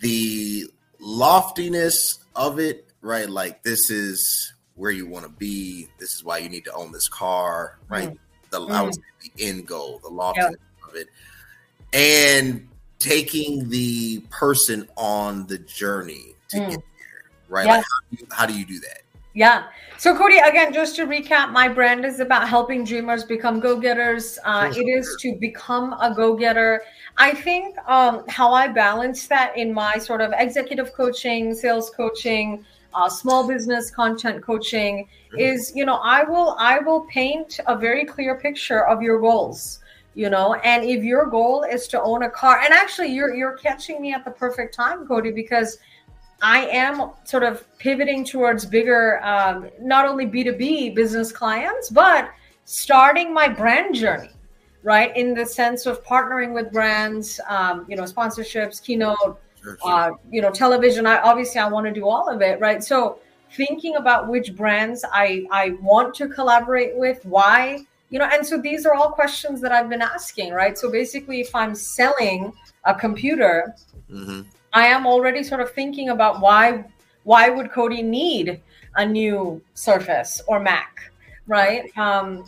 the 0.00 0.64
loftiness 1.00 2.18
of 2.34 2.58
it 2.58 2.88
right 3.00 3.28
like 3.30 3.62
this 3.62 3.90
is 3.90 4.52
where 4.74 4.90
you 4.90 5.06
want 5.06 5.24
to 5.24 5.30
be 5.30 5.88
this 5.98 6.12
is 6.12 6.24
why 6.24 6.38
you 6.38 6.48
need 6.48 6.64
to 6.64 6.72
own 6.72 6.90
this 6.92 7.08
car 7.08 7.78
right 7.88 8.10
mm. 8.10 8.18
the 8.50 8.60
mm. 8.60 8.70
I 8.70 8.82
would 8.82 8.94
say 8.94 9.02
the 9.22 9.44
end 9.44 9.66
goal 9.66 10.00
the 10.02 10.08
loftiness 10.08 10.56
yeah. 10.58 10.88
of 10.88 10.96
it 10.96 11.08
and 11.92 12.68
taking 12.98 13.68
the 13.68 14.20
person 14.30 14.88
on 14.96 15.46
the 15.46 15.58
journey 15.58 16.34
to 16.48 16.56
mm. 16.58 16.70
get 16.70 16.78
there, 16.78 17.30
right? 17.48 17.66
Like 17.66 17.84
how, 17.84 18.10
do 18.10 18.16
you, 18.18 18.26
how 18.32 18.46
do 18.46 18.58
you 18.58 18.64
do 18.64 18.80
that? 18.80 19.02
Yeah. 19.34 19.64
So, 19.98 20.16
Cody, 20.16 20.38
again, 20.38 20.72
just 20.72 20.94
to 20.96 21.06
recap, 21.06 21.50
my 21.50 21.68
brand 21.68 22.04
is 22.04 22.20
about 22.20 22.48
helping 22.48 22.84
dreamers 22.84 23.24
become 23.24 23.58
go 23.58 23.78
getters. 23.78 24.38
Uh, 24.44 24.72
it 24.74 24.82
is 24.82 25.16
to 25.20 25.34
become 25.40 25.92
a 25.94 26.14
go 26.14 26.36
getter. 26.36 26.82
I 27.16 27.34
think 27.34 27.76
um, 27.88 28.22
how 28.28 28.52
I 28.52 28.68
balance 28.68 29.26
that 29.26 29.56
in 29.56 29.74
my 29.74 29.98
sort 29.98 30.20
of 30.20 30.32
executive 30.36 30.92
coaching, 30.92 31.52
sales 31.52 31.90
coaching, 31.90 32.64
uh, 32.94 33.08
small 33.08 33.46
business 33.48 33.90
content 33.90 34.40
coaching 34.40 35.08
is, 35.36 35.72
you 35.74 35.84
know, 35.84 35.96
I 35.96 36.22
will 36.22 36.54
I 36.60 36.78
will 36.78 37.00
paint 37.06 37.58
a 37.66 37.76
very 37.76 38.04
clear 38.04 38.38
picture 38.38 38.86
of 38.86 39.02
your 39.02 39.20
goals 39.20 39.80
you 40.16 40.30
know 40.30 40.54
and 40.62 40.84
if 40.84 41.02
your 41.02 41.26
goal 41.26 41.64
is 41.64 41.88
to 41.88 42.00
own 42.00 42.22
a 42.22 42.30
car 42.30 42.60
and 42.60 42.72
actually 42.72 43.08
you're 43.08 43.34
you're 43.34 43.56
catching 43.56 44.00
me 44.00 44.12
at 44.12 44.24
the 44.24 44.30
perfect 44.30 44.72
time 44.72 45.04
cody 45.08 45.32
because 45.32 45.78
i 46.44 46.66
am 46.66 47.10
sort 47.24 47.42
of 47.42 47.66
pivoting 47.78 48.22
towards 48.24 48.66
bigger 48.66 49.20
um, 49.24 49.68
not 49.80 50.06
only 50.06 50.26
b2b 50.26 50.94
business 50.94 51.32
clients 51.32 51.88
but 51.88 52.30
starting 52.66 53.32
my 53.32 53.48
brand 53.48 53.94
journey 53.94 54.30
right 54.82 55.16
in 55.16 55.34
the 55.34 55.46
sense 55.46 55.86
of 55.86 56.04
partnering 56.04 56.52
with 56.52 56.70
brands 56.70 57.40
um, 57.48 57.86
you 57.88 57.96
know 57.96 58.02
sponsorships 58.02 58.80
keynote 58.82 59.16
sure, 59.60 59.78
sure. 59.82 59.90
Uh, 59.90 60.10
you 60.30 60.42
know 60.42 60.50
television 60.50 61.06
i 61.06 61.18
obviously 61.22 61.58
i 61.58 61.66
want 61.66 61.86
to 61.86 61.92
do 61.92 62.06
all 62.06 62.28
of 62.28 62.42
it 62.42 62.60
right 62.60 62.84
so 62.84 63.18
thinking 63.52 63.96
about 63.96 64.28
which 64.28 64.54
brands 64.54 65.04
i 65.12 65.46
i 65.50 65.70
want 65.80 66.14
to 66.14 66.28
collaborate 66.28 66.94
with 66.96 67.24
why 67.24 67.78
you 68.10 68.18
know 68.18 68.28
and 68.32 68.46
so 68.46 68.60
these 68.60 68.84
are 68.84 68.94
all 68.94 69.10
questions 69.10 69.60
that 69.62 69.72
i've 69.72 69.88
been 69.88 70.02
asking 70.02 70.52
right 70.52 70.76
so 70.76 70.90
basically 70.90 71.40
if 71.40 71.54
i'm 71.54 71.74
selling 71.74 72.52
a 72.84 72.94
computer 72.94 73.74
mm-hmm. 74.10 74.42
I 74.74 74.86
am 74.86 75.06
already 75.06 75.42
sort 75.42 75.60
of 75.60 75.70
thinking 75.72 76.10
about 76.10 76.40
why 76.40 76.84
why 77.24 77.48
would 77.48 77.72
cody 77.72 78.02
need 78.02 78.60
a 78.96 79.06
new 79.06 79.60
surface 79.74 80.42
or 80.46 80.60
mac 80.60 81.10
right? 81.46 81.90
Um, 81.98 82.44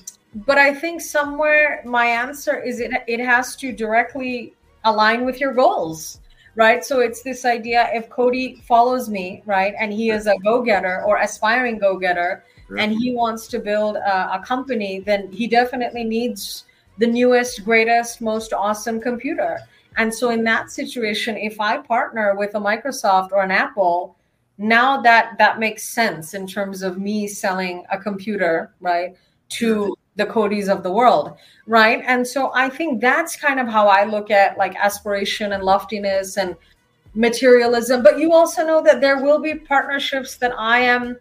but 0.47 0.59
i 0.59 0.75
think 0.75 1.01
somewhere 1.01 1.83
my 1.85 2.07
answer 2.07 2.63
is 2.63 2.81
it 2.81 2.93
it 3.07 3.21
has 3.21 3.57
to 3.57 3.73
directly 3.73 4.55
align 4.85 5.25
with 5.25 5.41
your 5.41 5.53
goals 5.55 6.21
right? 6.57 6.83
So 6.85 7.01
it's 7.01 7.23
this 7.23 7.45
idea 7.45 7.91
if 7.93 8.09
cody 8.11 8.63
follows 8.67 9.09
me 9.09 9.43
right 9.47 9.75
and 9.79 9.93
he 9.93 10.11
is 10.11 10.27
a 10.27 10.35
go-getter 10.43 11.05
or 11.07 11.19
aspiring 11.19 11.79
go-getter 11.79 12.45
and 12.79 12.93
he 12.93 13.15
wants 13.15 13.47
to 13.49 13.61
build 13.61 13.97
a, 13.97 14.35
a 14.35 14.43
company, 14.45 14.99
then 14.99 15.31
he 15.31 15.47
definitely 15.47 16.03
needs 16.03 16.65
the 16.99 17.07
newest, 17.07 17.65
greatest, 17.65 18.21
most 18.21 18.53
awesome 18.53 19.01
computer. 19.01 19.61
And 19.97 20.15
so, 20.15 20.31
in 20.31 20.45
that 20.45 20.71
situation, 20.71 21.37
if 21.37 21.61
I 21.61 21.79
partner 21.79 22.35
with 22.37 22.55
a 22.55 22.61
Microsoft 22.61 23.33
or 23.33 23.43
an 23.43 23.51
Apple, 23.51 24.17
now 24.59 25.01
that 25.03 25.37
that 25.39 25.59
makes 25.59 25.85
sense 25.85 26.35
in 26.35 26.47
terms 26.47 26.83
of 26.83 26.99
me 26.99 27.27
selling 27.27 27.85
a 27.91 27.99
computer, 27.99 28.73
right, 28.81 29.17
to 29.51 29.97
the 30.17 30.27
Codys 30.27 30.69
of 30.69 30.83
the 30.83 30.91
world, 30.91 31.37
right? 31.67 32.03
And 32.07 32.27
so, 32.27 32.53
I 32.55 32.69
think 32.69 33.01
that's 33.01 33.37
kind 33.37 33.59
of 33.59 33.69
how 33.69 33.89
I 33.89 34.05
look 34.05 34.31
at 34.31 34.59
like 34.59 34.75
aspiration 34.77 35.53
and 35.53 35.63
loftiness 35.63 36.37
and 36.37 36.57
materialism. 37.15 38.03
But 38.03 38.19
you 38.19 38.33
also 38.33 38.67
know 38.67 38.83
that 38.83 39.01
there 39.01 39.23
will 39.23 39.39
be 39.39 39.55
partnerships 39.55 40.37
that 40.37 40.53
I 40.59 40.81
am 40.81 41.17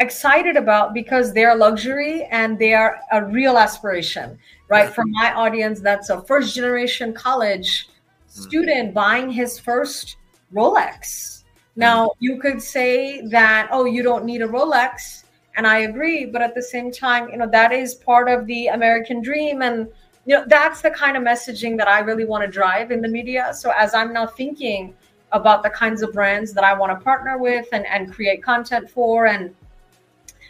excited 0.00 0.56
about 0.56 0.92
because 0.92 1.32
they're 1.32 1.54
luxury 1.54 2.24
and 2.30 2.58
they 2.58 2.74
are 2.74 2.98
a 3.12 3.24
real 3.24 3.58
aspiration, 3.58 4.38
right? 4.68 4.88
For 4.92 5.04
my 5.06 5.32
audience, 5.34 5.80
that's 5.80 6.10
a 6.10 6.22
first 6.22 6.54
generation 6.54 7.12
college. 7.12 7.88
Student 8.34 8.92
buying 8.92 9.30
his 9.30 9.58
first 9.58 10.16
Rolex. 10.52 11.44
Now, 11.76 12.06
mm-hmm. 12.06 12.24
you 12.24 12.40
could 12.40 12.60
say 12.60 13.22
that, 13.28 13.68
oh, 13.70 13.84
you 13.84 14.02
don't 14.02 14.24
need 14.24 14.42
a 14.42 14.48
Rolex. 14.48 15.24
And 15.56 15.66
I 15.66 15.80
agree. 15.80 16.26
But 16.26 16.42
at 16.42 16.54
the 16.54 16.62
same 16.62 16.90
time, 16.90 17.28
you 17.28 17.36
know, 17.36 17.48
that 17.50 17.72
is 17.72 17.94
part 17.94 18.28
of 18.28 18.46
the 18.46 18.68
American 18.68 19.22
dream. 19.22 19.62
And, 19.62 19.88
you 20.26 20.36
know, 20.36 20.44
that's 20.48 20.80
the 20.82 20.90
kind 20.90 21.16
of 21.16 21.22
messaging 21.22 21.76
that 21.78 21.88
I 21.88 22.00
really 22.00 22.24
want 22.24 22.44
to 22.44 22.50
drive 22.50 22.90
in 22.90 23.00
the 23.00 23.08
media. 23.08 23.52
So 23.54 23.72
as 23.76 23.94
I'm 23.94 24.12
now 24.12 24.26
thinking 24.26 24.94
about 25.30 25.62
the 25.62 25.70
kinds 25.70 26.02
of 26.02 26.12
brands 26.12 26.52
that 26.54 26.64
I 26.64 26.74
want 26.74 26.96
to 26.98 27.04
partner 27.04 27.38
with 27.38 27.66
and, 27.72 27.86
and 27.86 28.12
create 28.12 28.42
content 28.42 28.90
for 28.90 29.26
and 29.26 29.54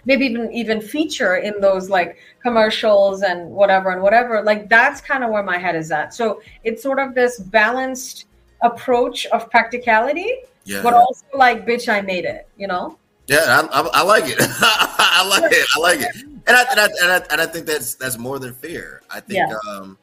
maybe 0.04 0.26
even 0.26 0.52
even 0.52 0.80
feature 0.80 1.36
in 1.36 1.60
those 1.60 1.88
like 1.88 2.16
commercials 2.42 3.22
and 3.22 3.50
whatever 3.50 3.90
and 3.90 4.02
whatever 4.02 4.42
like 4.42 4.68
that's 4.68 5.00
kind 5.00 5.24
of 5.24 5.30
where 5.30 5.42
my 5.42 5.58
head 5.58 5.74
is 5.74 5.90
at. 5.90 6.14
So 6.14 6.40
it's 6.62 6.82
sort 6.82 6.98
of 6.98 7.14
this 7.14 7.38
balanced 7.38 8.26
approach 8.62 9.26
of 9.26 9.50
practicality 9.50 10.30
yeah. 10.64 10.82
but 10.82 10.94
also 10.94 11.24
like 11.34 11.66
bitch 11.66 11.88
i 11.92 12.00
made 12.00 12.24
it 12.24 12.48
you 12.56 12.66
know? 12.66 12.98
Yeah 13.26 13.66
i, 13.72 13.80
I, 13.80 13.90
I 13.94 14.02
like 14.02 14.24
it. 14.26 14.36
I 14.40 15.26
like 15.28 15.52
it. 15.52 15.66
I 15.76 15.80
like 15.80 16.00
it. 16.00 16.24
And 16.46 16.56
I, 16.56 16.62
and 16.70 16.80
I, 16.80 16.84
and 16.84 17.10
I 17.12 17.26
and 17.30 17.40
I 17.40 17.46
think 17.46 17.66
that's 17.66 17.94
that's 17.94 18.18
more 18.18 18.38
than 18.38 18.52
fair. 18.52 19.00
I 19.10 19.20
think 19.20 19.38
yeah. 19.48 19.56
um 19.70 19.96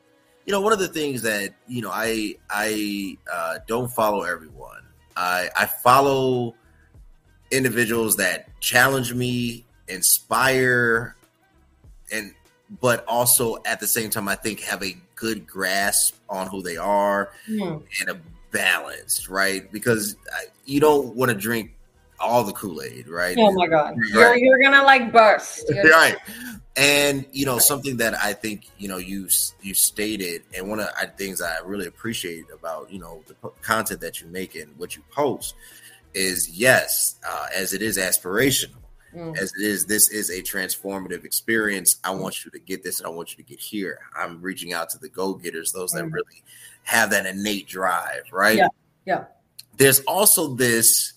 you 0.45 0.51
know 0.51 0.61
one 0.61 0.73
of 0.73 0.79
the 0.79 0.87
things 0.87 1.21
that 1.21 1.53
you 1.67 1.81
know 1.81 1.91
i 1.91 2.35
i 2.49 3.17
uh, 3.31 3.59
don't 3.67 3.91
follow 3.91 4.23
everyone. 4.23 4.81
I 5.15 5.49
i 5.55 5.65
follow 5.65 6.55
individuals 7.51 8.15
that 8.15 8.47
challenge 8.59 9.13
me 9.13 9.65
inspire 9.91 11.15
and 12.12 12.34
but 12.80 13.06
also 13.08 13.58
at 13.65 13.80
the 13.80 13.88
same 13.88 14.10
time 14.10 14.27
i 14.27 14.36
think 14.36 14.60
have 14.62 14.84
a 14.84 14.95
good 15.15 15.45
grasp 15.45 16.15
on 16.30 16.47
who 16.47 16.62
they 16.62 16.77
are 16.77 17.32
mm. 17.49 17.84
and 17.99 18.10
a 18.10 18.19
balance 18.51 19.30
right 19.30 19.71
because 19.71 20.15
you 20.65 20.80
don't 20.80 21.15
want 21.15 21.30
to 21.30 21.38
drink 21.38 21.71
all 22.21 22.43
the 22.43 22.54
Kool 22.54 22.82
Aid, 22.82 23.08
right? 23.08 23.36
Oh 23.38 23.51
my 23.51 23.67
god, 23.67 23.95
right. 23.97 24.38
you're, 24.38 24.38
you're 24.38 24.62
gonna 24.62 24.84
like 24.84 25.12
burst, 25.12 25.71
right? 25.84 26.15
And 26.77 27.25
you 27.32 27.45
know 27.45 27.58
something 27.58 27.97
that 27.97 28.13
I 28.13 28.34
think 28.34 28.67
you 28.77 28.88
know 28.88 28.97
you 28.97 29.27
you 29.62 29.73
stated, 29.73 30.43
and 30.56 30.69
one 30.69 30.80
of 30.80 30.88
the 30.99 31.08
things 31.17 31.41
I 31.41 31.60
really 31.65 31.88
appreciate 31.88 32.45
about 32.54 32.91
you 32.91 32.99
know 32.99 33.23
the 33.27 33.49
content 33.62 34.01
that 34.01 34.21
you 34.21 34.27
make 34.27 34.56
and 34.56 34.77
what 34.77 34.95
you 34.95 35.04
post 35.12 35.56
is 36.13 36.49
yes, 36.49 37.15
uh, 37.27 37.47
as 37.54 37.73
it 37.73 37.82
is 37.82 37.97
aspirational, 37.97 38.75
mm. 39.15 39.38
as 39.38 39.54
it 39.60 39.65
is 39.65 39.86
this 39.86 40.10
is 40.10 40.30
a 40.30 40.41
transformative 40.41 41.24
experience. 41.26 42.00
I 42.04 42.12
want 42.12 42.45
you 42.45 42.52
to 42.52 42.60
get 42.60 42.84
this, 42.84 43.00
and 43.00 43.08
I 43.08 43.10
want 43.10 43.32
you 43.32 43.43
to 43.43 43.50
get 43.50 43.60
here. 43.60 44.00
I'm 44.15 44.41
reaching 44.41 44.74
out 44.74 44.89
to 44.91 44.97
the 44.97 45.10
go 45.10 45.34
getters, 45.34 45.71
those 45.71 45.91
that 45.91 46.06
mm. 46.06 46.13
really 46.13 46.43
have 46.84 47.10
that 47.12 47.26
innate 47.26 47.67
drive, 47.67 48.24
right? 48.32 48.58
Yeah, 48.58 48.67
yeah. 49.06 49.26
There's 49.78 50.02
also 50.02 50.54
this 50.56 51.13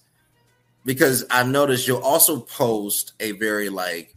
because 0.84 1.24
I've 1.30 1.48
noticed 1.48 1.88
you'll 1.88 2.02
also 2.02 2.40
post 2.40 3.12
a 3.20 3.32
very 3.32 3.68
like 3.68 4.14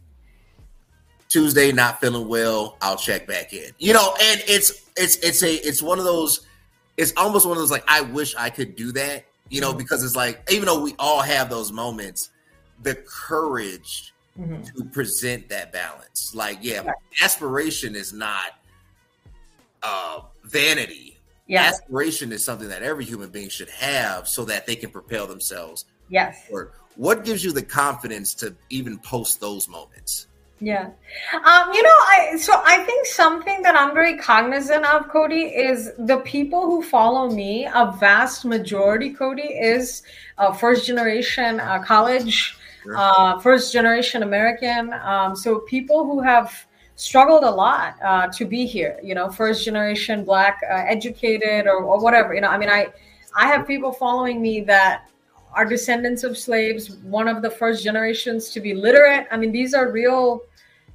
Tuesday 1.28 1.72
not 1.72 2.00
feeling 2.00 2.28
well, 2.28 2.76
I'll 2.80 2.96
check 2.96 3.26
back 3.26 3.52
in. 3.52 3.70
You 3.78 3.92
know, 3.92 4.14
and 4.20 4.42
it's 4.46 4.88
it's 4.96 5.16
it's 5.16 5.42
a 5.42 5.54
it's 5.66 5.82
one 5.82 5.98
of 5.98 6.04
those 6.04 6.46
it's 6.96 7.12
almost 7.16 7.46
one 7.46 7.56
of 7.56 7.62
those 7.62 7.70
like 7.70 7.84
I 7.86 8.00
wish 8.00 8.34
I 8.36 8.50
could 8.50 8.76
do 8.76 8.92
that, 8.92 9.24
you 9.48 9.60
know, 9.60 9.70
mm-hmm. 9.70 9.78
because 9.78 10.02
it's 10.04 10.16
like 10.16 10.42
even 10.50 10.66
though 10.66 10.82
we 10.82 10.94
all 10.98 11.20
have 11.20 11.50
those 11.50 11.72
moments, 11.72 12.30
the 12.82 12.94
courage 12.94 14.14
mm-hmm. 14.38 14.62
to 14.62 14.84
present 14.86 15.48
that 15.48 15.72
balance. 15.72 16.34
Like, 16.34 16.58
yeah, 16.62 16.80
right. 16.80 16.94
aspiration 17.22 17.94
is 17.94 18.12
not 18.12 18.52
uh 19.82 20.20
vanity. 20.44 21.18
Yeah. 21.46 21.62
Aspiration 21.62 22.30
is 22.32 22.44
something 22.44 22.68
that 22.68 22.82
every 22.82 23.04
human 23.04 23.30
being 23.30 23.48
should 23.48 23.70
have 23.70 24.28
so 24.28 24.44
that 24.44 24.66
they 24.66 24.76
can 24.76 24.90
propel 24.90 25.26
themselves. 25.26 25.86
Yes. 26.10 26.46
Or 26.50 26.72
what 26.96 27.24
gives 27.24 27.42
you 27.42 27.52
the 27.52 27.62
confidence 27.62 28.34
to 28.34 28.54
even 28.68 28.98
post 28.98 29.40
those 29.40 29.68
moments? 29.68 30.26
Yeah. 30.60 30.90
Um, 31.32 31.72
you 31.72 31.82
know, 31.82 31.90
I 31.90 32.36
so 32.38 32.52
I 32.64 32.82
think 32.84 33.06
something 33.06 33.62
that 33.62 33.76
I'm 33.76 33.94
very 33.94 34.18
cognizant 34.18 34.84
of, 34.84 35.08
Cody, 35.08 35.42
is 35.42 35.92
the 35.98 36.18
people 36.18 36.62
who 36.62 36.82
follow 36.82 37.30
me, 37.30 37.66
a 37.66 37.94
vast 38.00 38.44
majority, 38.44 39.14
Cody, 39.14 39.42
is 39.42 40.02
uh, 40.36 40.52
first 40.52 40.86
generation 40.86 41.60
uh, 41.60 41.78
college, 41.80 42.57
uh, 42.96 43.38
first 43.40 43.72
generation 43.72 44.22
American. 44.22 44.92
Um, 44.92 45.36
so 45.36 45.60
people 45.60 46.04
who 46.04 46.20
have 46.20 46.66
struggled 46.96 47.44
a 47.44 47.50
lot 47.50 47.94
uh, 48.02 48.26
to 48.28 48.44
be 48.44 48.66
here, 48.66 48.98
you 49.02 49.14
know, 49.14 49.30
first 49.30 49.64
generation 49.64 50.24
black 50.24 50.60
uh, 50.68 50.74
educated 50.74 51.66
or, 51.66 51.82
or 51.82 52.00
whatever. 52.00 52.34
You 52.34 52.40
know, 52.40 52.48
I 52.48 52.58
mean, 52.58 52.70
I 52.70 52.88
I 53.36 53.46
have 53.46 53.66
people 53.66 53.92
following 53.92 54.42
me 54.42 54.60
that 54.62 55.08
are 55.54 55.64
descendants 55.64 56.24
of 56.24 56.36
slaves, 56.36 56.96
one 57.02 57.28
of 57.28 57.42
the 57.42 57.50
first 57.50 57.82
generations 57.82 58.50
to 58.50 58.60
be 58.60 58.74
literate. 58.74 59.26
I 59.30 59.36
mean, 59.36 59.52
these 59.52 59.74
are 59.74 59.90
real 59.90 60.42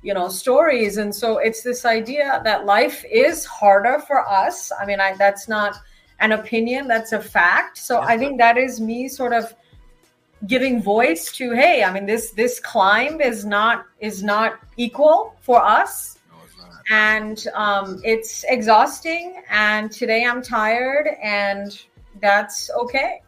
you 0.04 0.14
know 0.14 0.28
stories 0.28 0.98
and 0.98 1.16
so 1.16 1.38
it's 1.38 1.64
this 1.64 1.86
idea 1.86 2.42
that 2.44 2.66
life 2.66 3.06
is 3.10 3.46
harder 3.46 4.00
for 4.00 4.28
us 4.28 4.72
i 4.80 4.86
mean 4.86 5.00
I, 5.00 5.16
that's 5.16 5.48
not 5.48 5.78
an 6.20 6.34
opinion 6.34 6.88
that's 6.88 7.14
a 7.14 7.22
fact 7.22 7.78
so 7.78 8.02
i 8.02 8.18
think 8.18 8.38
that 8.38 8.58
is 8.58 8.82
me 8.82 9.08
sort 9.08 9.32
of 9.32 9.56
giving 10.48 10.82
voice 10.82 11.32
to 11.32 11.52
hey 11.52 11.84
i 11.84 11.92
mean 11.92 12.06
this 12.06 12.32
this 12.32 12.60
climb 12.60 13.22
is 13.22 13.46
not 13.46 13.86
is 14.00 14.24
not 14.24 14.60
equal 14.78 15.36
for 15.42 15.64
us. 15.64 16.18
And 16.90 17.48
um, 17.54 18.02
it's 18.04 18.44
exhausting. 18.50 19.42
And 19.50 19.90
today 19.90 20.26
i'm 20.26 20.42
tired 20.42 21.08
and 21.22 21.82
that's 22.22 22.70
okay 22.72 23.22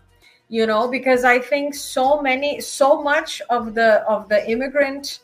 you 0.49 0.67
know 0.67 0.87
because 0.87 1.23
i 1.23 1.39
think 1.39 1.73
so 1.73 2.21
many 2.21 2.61
so 2.61 3.01
much 3.01 3.41
of 3.49 3.73
the 3.73 4.03
of 4.03 4.29
the 4.29 4.49
immigrant 4.49 5.19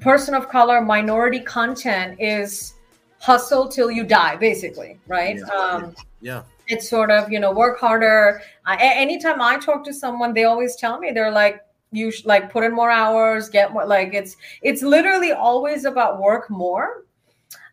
person 0.00 0.34
of 0.34 0.48
color 0.48 0.80
minority 0.80 1.40
content 1.40 2.16
is 2.20 2.74
hustle 3.20 3.68
till 3.68 3.90
you 3.90 4.04
die 4.04 4.36
basically 4.36 4.98
right? 5.06 5.36
Yeah. 5.36 5.54
Um, 5.54 5.94
yeah 6.20 6.42
it's 6.68 6.88
sort 6.88 7.10
of 7.10 7.30
you 7.30 7.40
know 7.40 7.52
work 7.52 7.78
harder 7.78 8.40
uh, 8.66 8.76
anytime 8.80 9.40
i 9.40 9.58
talk 9.58 9.84
to 9.84 9.92
someone 9.92 10.34
they 10.34 10.44
always 10.44 10.76
tell 10.76 10.98
me 10.98 11.10
they're 11.10 11.32
like 11.32 11.60
you 11.90 12.10
should 12.10 12.26
like 12.26 12.50
put 12.52 12.62
in 12.64 12.74
more 12.74 12.90
hours 12.90 13.48
get 13.48 13.72
more 13.72 13.86
like 13.86 14.14
it's 14.14 14.36
it's 14.62 14.82
literally 14.82 15.32
always 15.32 15.84
about 15.84 16.20
work 16.20 16.50
more 16.50 17.04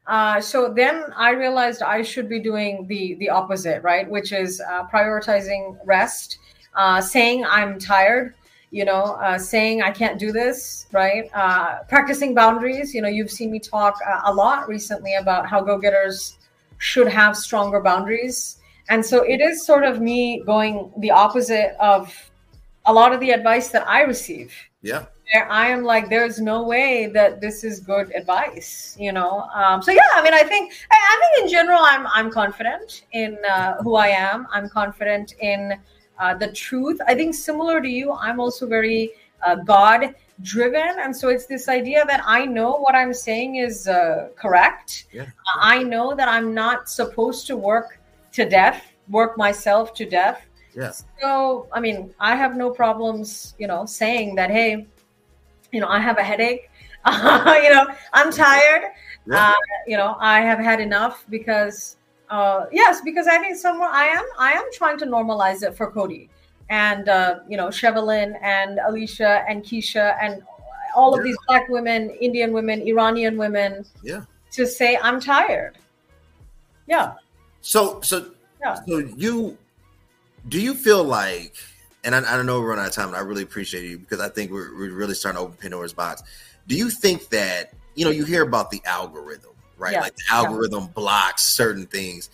uh, 0.07 0.39
so 0.39 0.71
then 0.73 1.03
i 1.15 1.31
realized 1.31 1.81
i 1.81 2.01
should 2.01 2.29
be 2.29 2.39
doing 2.39 2.85
the 2.87 3.15
the 3.15 3.29
opposite 3.29 3.83
right 3.83 4.09
which 4.09 4.31
is 4.31 4.61
uh, 4.61 4.85
prioritizing 4.87 5.77
rest 5.85 6.39
uh, 6.75 7.01
saying 7.01 7.45
i'm 7.45 7.77
tired 7.77 8.33
you 8.75 8.83
know, 8.83 9.17
uh, 9.23 9.37
saying 9.37 9.81
I 9.81 9.89
can't 9.89 10.19
do 10.19 10.33
this, 10.33 10.87
right? 10.91 11.29
Uh, 11.33 11.83
practicing 11.87 12.33
boundaries. 12.33 12.93
You 12.93 13.01
know, 13.01 13.07
you've 13.07 13.31
seen 13.31 13.49
me 13.49 13.57
talk 13.57 13.97
uh, 14.05 14.23
a 14.25 14.33
lot 14.33 14.67
recently 14.67 15.15
about 15.15 15.47
how 15.47 15.61
go 15.61 15.77
getters 15.77 16.37
should 16.77 17.07
have 17.07 17.37
stronger 17.37 17.79
boundaries. 17.79 18.57
And 18.89 19.05
so 19.05 19.23
it 19.23 19.41
is 19.41 19.65
sort 19.65 19.83
of 19.83 20.01
me 20.01 20.43
going 20.45 20.91
the 20.97 21.11
opposite 21.11 21.75
of 21.79 22.13
a 22.85 22.93
lot 22.93 23.13
of 23.13 23.19
the 23.19 23.31
advice 23.31 23.69
that 23.69 23.87
I 23.87 24.01
receive. 24.01 24.53
Yeah. 24.81 25.05
Where 25.33 25.51
I 25.51 25.67
am 25.67 25.83
like, 25.83 26.09
there's 26.09 26.39
no 26.39 26.63
way 26.63 27.07
that 27.07 27.41
this 27.41 27.63
is 27.63 27.79
good 27.79 28.11
advice, 28.13 28.95
you 28.99 29.11
know. 29.11 29.41
Um, 29.55 29.81
so 29.81 29.91
yeah, 29.91 30.01
I 30.13 30.21
mean, 30.21 30.35
I 30.35 30.43
think 30.43 30.71
I, 30.91 30.95
I, 30.95 31.19
think 31.19 31.45
in 31.45 31.51
general, 31.51 31.79
I'm 31.81 32.05
I'm 32.07 32.29
confident 32.29 33.05
in 33.11 33.37
uh, 33.49 33.81
who 33.81 33.95
I 33.95 34.09
am. 34.09 34.45
I'm 34.51 34.69
confident 34.69 35.33
in 35.41 35.73
uh, 36.19 36.35
the 36.35 36.51
truth. 36.51 36.99
I 37.07 37.15
think 37.15 37.33
similar 37.33 37.81
to 37.81 37.89
you, 37.89 38.13
I'm 38.13 38.39
also 38.39 38.67
very 38.67 39.13
uh, 39.43 39.55
God 39.55 40.13
driven. 40.41 40.99
And 40.99 41.15
so 41.15 41.29
it's 41.29 41.45
this 41.45 41.69
idea 41.69 42.03
that 42.05 42.21
I 42.25 42.45
know 42.45 42.77
what 42.77 42.95
I'm 42.95 43.13
saying 43.13 43.55
is 43.55 43.87
uh, 43.87 44.29
correct. 44.35 45.05
Yeah. 45.11 45.27
I 45.59 45.83
know 45.83 46.15
that 46.15 46.27
I'm 46.27 46.53
not 46.53 46.89
supposed 46.89 47.47
to 47.47 47.55
work 47.55 47.99
to 48.35 48.47
death, 48.47 48.93
work 49.09 49.37
myself 49.37 49.93
to 49.95 50.05
death. 50.05 50.45
Yeah. 50.75 50.91
So, 51.21 51.67
I 51.73 51.79
mean, 51.79 52.13
I 52.19 52.35
have 52.35 52.55
no 52.55 52.69
problems, 52.69 53.55
you 53.57 53.67
know, 53.67 53.85
saying 53.85 54.35
that, 54.35 54.51
hey, 54.51 54.85
you 55.71 55.79
know, 55.79 55.87
I 55.87 55.99
have 55.99 56.17
a 56.17 56.23
headache. 56.23 56.69
you 57.07 57.69
know, 57.69 57.87
I'm 58.13 58.31
tired. 58.31 58.91
Yeah. 59.27 59.49
Uh, 59.49 59.53
you 59.87 59.97
know, 59.97 60.17
I 60.19 60.41
have 60.41 60.59
had 60.59 60.79
enough 60.79 61.25
because 61.29 61.97
uh, 62.29 62.65
yes, 62.71 63.01
because 63.01 63.27
I 63.27 63.37
think 63.37 63.55
somewhere 63.55 63.89
I 63.89 64.05
am 64.05 64.25
I 64.39 64.51
am 64.53 64.65
trying 64.73 64.97
to 64.99 65.05
normalize 65.05 65.63
it 65.63 65.75
for 65.75 65.91
Cody 65.91 66.29
and 66.69 67.07
uh, 67.09 67.39
you 67.47 67.57
know 67.57 67.67
Shevelin 67.67 68.33
and 68.41 68.79
Alicia 68.87 69.45
and 69.47 69.63
Keisha 69.63 70.17
and 70.21 70.43
all 70.95 71.13
of 71.15 71.23
these 71.23 71.37
black 71.47 71.69
women, 71.69 72.09
Indian 72.09 72.51
women, 72.53 72.81
Iranian 72.81 73.37
women. 73.37 73.85
Yeah. 74.03 74.21
To 74.53 74.65
say 74.65 74.97
I'm 75.01 75.19
tired. 75.19 75.77
Yeah. 76.87 77.13
So 77.65 77.99
so 78.01 78.31
yeah. 78.61 78.75
so 78.87 78.99
you 78.99 79.57
do 80.47 80.61
you 80.61 80.75
feel 80.75 81.03
like 81.03 81.55
and 82.03 82.13
I, 82.13 82.19
I 82.19 82.37
don't 82.37 82.45
know 82.45 82.59
we're 82.61 82.69
running 82.69 82.83
out 82.83 82.89
of 82.89 82.93
time 82.93 83.07
and 83.07 83.17
I 83.17 83.21
really 83.21 83.41
appreciate 83.41 83.89
you 83.89 83.97
because 83.97 84.19
I 84.19 84.29
think 84.29 84.51
we're, 84.51 84.75
we're 84.77 84.93
really 84.93 85.15
starting 85.15 85.39
to 85.39 85.45
open 85.45 85.57
Pandora's 85.57 85.91
box. 85.93 86.21
Do 86.67 86.75
you 86.75 86.91
think 86.91 87.29
that 87.29 87.73
you 87.95 88.05
know 88.05 88.11
you 88.11 88.23
hear 88.23 88.43
about 88.43 88.69
the 88.69 88.81
algorithm 88.85 89.51
right? 89.77 89.93
Yeah. 89.93 90.01
Like 90.01 90.15
the 90.15 90.23
algorithm 90.31 90.83
yeah. 90.83 90.89
blocks 90.93 91.43
certain 91.43 91.87
things. 91.87 92.29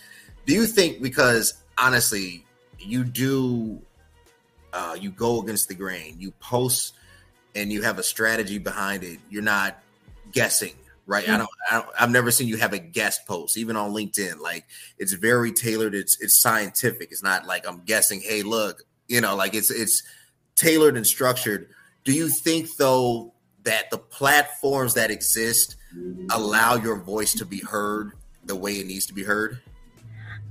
Do 0.45 0.53
you 0.53 0.65
think 0.65 1.01
because 1.01 1.53
honestly, 1.77 2.45
you 2.77 3.05
do 3.05 3.81
uh, 4.73 4.97
you 4.99 5.11
go 5.11 5.41
against 5.41 5.69
the 5.69 5.75
grain, 5.75 6.17
you 6.19 6.31
post 6.41 6.93
and 7.55 7.71
you 7.71 7.83
have 7.83 7.99
a 7.99 8.03
strategy 8.03 8.57
behind 8.57 9.03
it. 9.03 9.19
You're 9.29 9.43
not 9.43 9.81
guessing, 10.33 10.73
right? 11.05 11.25
Mm-hmm. 11.25 11.33
I, 11.33 11.37
don't, 11.37 11.49
I 11.69 11.73
don't 11.73 11.87
I've 11.99 12.11
never 12.11 12.31
seen 12.31 12.47
you 12.47 12.57
have 12.57 12.73
a 12.73 12.79
guest 12.79 13.25
post, 13.27 13.57
even 13.57 13.75
on 13.75 13.91
LinkedIn. 13.91 14.39
Like 14.39 14.65
it's 14.97 15.13
very 15.13 15.51
tailored. 15.51 15.95
It's 15.95 16.19
it's 16.21 16.41
scientific. 16.41 17.11
It's 17.11 17.23
not 17.23 17.45
like 17.45 17.67
I'm 17.67 17.81
guessing. 17.81 18.21
Hey, 18.21 18.43
look, 18.43 18.83
you 19.07 19.21
know, 19.21 19.35
like 19.35 19.53
it's 19.53 19.71
it's 19.71 20.03
tailored 20.55 20.97
and 20.97 21.05
structured. 21.05 21.69
Do 22.03 22.13
you 22.13 22.29
think 22.29 22.75
though 22.77 23.33
that 23.63 23.89
the 23.91 23.97
platforms 23.97 24.95
that 24.95 25.11
exist 25.11 25.75
allow 26.31 26.75
your 26.75 26.97
voice 26.97 27.33
to 27.33 27.45
be 27.45 27.59
heard 27.59 28.13
the 28.45 28.55
way 28.55 28.79
it 28.79 28.87
needs 28.87 29.05
to 29.07 29.13
be 29.13 29.23
heard? 29.23 29.59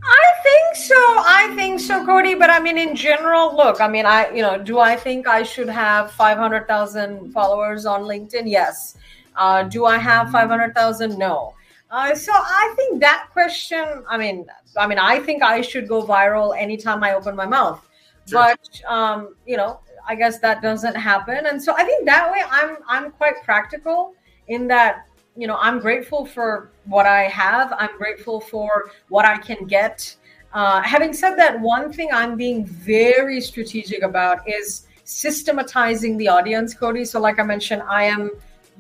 I 0.02 0.32
think 0.42 0.76
so. 0.76 0.94
I 0.96 1.52
think 1.56 1.80
so, 1.80 2.04
Cody. 2.06 2.34
But 2.34 2.50
I 2.50 2.60
mean, 2.60 2.78
in 2.78 2.94
general, 2.94 3.56
look, 3.56 3.80
I 3.80 3.88
mean, 3.88 4.06
I, 4.06 4.30
you 4.30 4.42
know, 4.42 4.62
do 4.62 4.78
I 4.78 4.96
think 4.96 5.26
I 5.26 5.42
should 5.42 5.68
have 5.68 6.10
500,000 6.12 7.32
followers 7.32 7.86
on 7.86 8.02
LinkedIn? 8.02 8.42
Yes. 8.46 8.96
Uh, 9.37 9.62
do 9.64 9.85
I 9.85 9.99
have 9.99 10.31
500,000? 10.31 11.19
No. 11.19 11.55
Uh, 11.90 12.14
so 12.14 12.33
I 12.33 12.73
think 12.77 13.01
that 13.01 13.29
question, 13.33 14.05
I 14.09 14.16
mean, 14.16 14.47
I 14.77 14.87
mean, 14.87 14.99
I 14.99 15.19
think 15.21 15.43
I 15.43 15.61
should 15.61 15.88
go 15.88 16.03
viral 16.03 16.57
anytime 16.57 17.03
I 17.03 17.14
open 17.14 17.35
my 17.35 17.47
mouth. 17.47 17.85
Sure. 18.29 18.55
But, 18.55 18.93
um, 18.93 19.35
you 19.47 19.57
know, 19.57 19.81
I 20.07 20.14
guess 20.14 20.38
that 20.40 20.62
doesn't 20.62 20.95
happen. 20.95 21.47
And 21.47 21.62
so 21.62 21.75
I 21.77 21.85
think 21.85 22.07
that 22.07 22.31
way 22.31 22.43
I'm, 22.51 22.77
I'm 22.88 23.11
quite 23.12 23.43
practical 23.43 24.14
in 24.49 24.66
that 24.69 25.07
you 25.37 25.47
know 25.47 25.57
i'm 25.61 25.79
grateful 25.79 26.27
for 26.27 26.73
what 26.87 27.07
i 27.07 27.23
have 27.23 27.73
i'm 27.79 27.97
grateful 27.97 28.40
for 28.40 28.90
what 29.11 29.25
i 29.25 29.38
can 29.38 29.64
get 29.64 30.16
uh, 30.53 30.83
having 30.83 31.12
said 31.12 31.37
that 31.37 31.59
one 31.61 31.93
thing 31.93 32.09
i'm 32.12 32.37
being 32.37 32.66
very 32.66 33.40
strategic 33.40 34.03
about 34.03 34.40
is 34.49 34.88
systematizing 35.11 36.16
the 36.19 36.29
audience, 36.29 36.73
Cody. 36.73 37.05
So, 37.05 37.21
like 37.21 37.38
I 37.40 37.43
mentioned, 37.43 37.83
I 37.83 38.05
am 38.05 38.31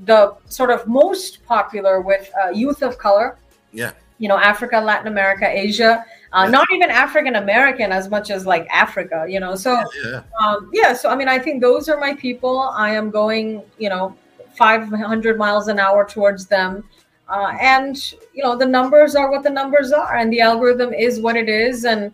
the 0.04 0.34
sort 0.46 0.70
of 0.70 0.86
most 0.86 1.44
popular 1.46 2.00
with 2.00 2.30
uh, 2.42 2.50
youth 2.50 2.82
of 2.82 2.98
color. 2.98 3.36
Yeah. 3.72 3.92
You 4.18 4.28
know, 4.28 4.38
Africa, 4.38 4.78
Latin 4.80 5.06
America, 5.06 5.48
Asia. 5.48 6.04
Uh, 6.32 6.42
yeah. 6.44 6.50
Not 6.50 6.68
even 6.72 6.90
African 6.90 7.36
American 7.36 7.92
as 7.92 8.08
much 8.08 8.30
as 8.30 8.46
like 8.46 8.66
Africa, 8.70 9.26
you 9.28 9.40
know. 9.40 9.54
So, 9.54 9.82
yeah. 10.04 10.22
Um, 10.40 10.70
yeah. 10.72 10.92
So, 10.92 11.08
I 11.08 11.16
mean, 11.16 11.28
I 11.28 11.38
think 11.38 11.60
those 11.60 11.88
are 11.88 11.98
my 11.98 12.14
people. 12.14 12.60
I 12.60 12.90
am 12.90 13.10
going, 13.10 13.62
you 13.78 13.88
know, 13.88 14.16
500 14.54 15.38
miles 15.38 15.68
an 15.68 15.78
hour 15.78 16.04
towards 16.04 16.46
them. 16.46 16.84
Uh, 17.28 17.56
and, 17.60 18.12
you 18.34 18.42
know, 18.42 18.56
the 18.56 18.66
numbers 18.66 19.14
are 19.14 19.30
what 19.30 19.44
the 19.44 19.50
numbers 19.50 19.92
are, 19.92 20.16
and 20.16 20.32
the 20.32 20.40
algorithm 20.40 20.92
is 20.92 21.20
what 21.20 21.36
it 21.36 21.48
is. 21.48 21.84
And, 21.84 22.12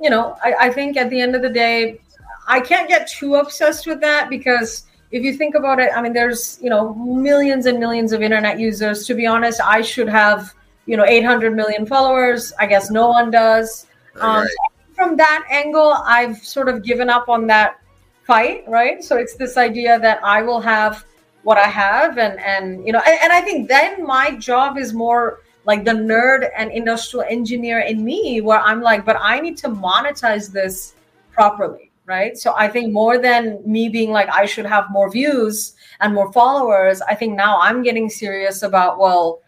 you 0.00 0.08
know, 0.08 0.36
I, 0.42 0.54
I 0.60 0.70
think 0.70 0.96
at 0.96 1.10
the 1.10 1.20
end 1.20 1.36
of 1.36 1.42
the 1.42 1.50
day, 1.50 2.00
I 2.48 2.60
can't 2.60 2.88
get 2.88 3.06
too 3.06 3.34
obsessed 3.34 3.86
with 3.86 4.00
that 4.00 4.30
because 4.30 4.84
if 5.10 5.22
you 5.22 5.34
think 5.34 5.54
about 5.54 5.78
it, 5.78 5.90
I 5.94 6.02
mean, 6.02 6.12
there's, 6.12 6.58
you 6.60 6.70
know, 6.70 6.94
millions 6.94 7.66
and 7.66 7.78
millions 7.78 8.12
of 8.12 8.22
internet 8.22 8.58
users. 8.58 9.06
To 9.06 9.14
be 9.14 9.26
honest, 9.26 9.60
I 9.60 9.80
should 9.80 10.08
have, 10.08 10.52
you 10.86 10.96
know, 10.96 11.04
800 11.04 11.54
million 11.54 11.86
followers. 11.86 12.52
I 12.58 12.66
guess 12.66 12.90
no 12.90 13.08
one 13.08 13.30
does. 13.30 13.86
Um, 14.16 14.42
right. 14.42 14.50
From 14.94 15.16
that 15.16 15.46
angle, 15.50 15.92
I've 16.04 16.38
sort 16.38 16.68
of 16.68 16.82
given 16.82 17.10
up 17.10 17.28
on 17.28 17.46
that 17.48 17.80
fight, 18.24 18.64
right? 18.66 19.04
So 19.04 19.16
it's 19.16 19.36
this 19.36 19.56
idea 19.56 19.98
that 20.00 20.22
I 20.24 20.42
will 20.42 20.60
have 20.60 21.04
what 21.42 21.58
I 21.58 21.68
have, 21.68 22.18
and 22.18 22.40
and 22.40 22.84
you 22.84 22.92
know, 22.92 23.00
and, 23.06 23.18
and 23.22 23.32
I 23.32 23.40
think 23.40 23.68
then 23.68 24.04
my 24.04 24.32
job 24.32 24.78
is 24.78 24.92
more 24.92 25.42
like 25.64 25.84
the 25.84 25.92
nerd 25.92 26.48
and 26.56 26.72
industrial 26.72 27.24
engineer 27.28 27.80
in 27.80 28.04
me, 28.04 28.40
where 28.40 28.60
I'm 28.60 28.80
like, 28.80 29.04
but 29.04 29.16
I 29.20 29.38
need 29.38 29.56
to 29.58 29.68
monetize 29.68 30.50
this 30.50 30.94
properly 31.30 31.85
right? 32.06 32.38
So 32.38 32.54
I 32.56 32.68
think 32.68 32.92
more 32.92 33.18
than 33.18 33.60
me 33.66 33.88
being 33.88 34.10
like, 34.10 34.28
I 34.30 34.46
should 34.46 34.66
have 34.66 34.90
more 34.90 35.10
views 35.10 35.74
and 36.00 36.14
more 36.14 36.32
followers, 36.32 37.02
I 37.02 37.14
think 37.14 37.36
now 37.36 37.60
I'm 37.60 37.82
getting 37.82 38.08
serious 38.08 38.62
about, 38.62 38.98
well, 38.98 39.40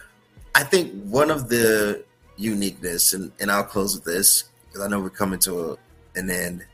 I 0.54 0.64
think 0.64 0.92
one 1.04 1.30
of 1.30 1.48
the 1.48 2.04
uniqueness, 2.36 3.12
and, 3.12 3.30
and 3.38 3.52
I'll 3.52 3.62
close 3.62 3.94
with 3.94 4.04
this 4.04 4.44
because 4.72 4.86
I 4.86 4.88
know 4.88 5.00
we're 5.00 5.10
coming 5.10 5.38
to 5.40 5.72
a, 5.72 5.76
an 6.18 6.30
end 6.30 6.64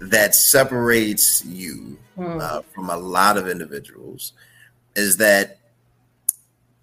that 0.00 0.34
separates 0.34 1.44
you 1.44 1.98
mm. 2.16 2.40
uh, 2.40 2.62
from 2.74 2.88
a 2.88 2.96
lot 2.96 3.36
of 3.36 3.46
individuals 3.46 4.32
is 4.96 5.18
that 5.18 5.58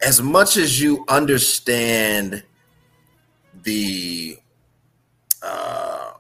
as 0.02 0.22
much 0.22 0.58
as 0.58 0.80
you 0.80 1.06
understand 1.08 2.44
the 3.64 4.38
uh, 5.42 6.12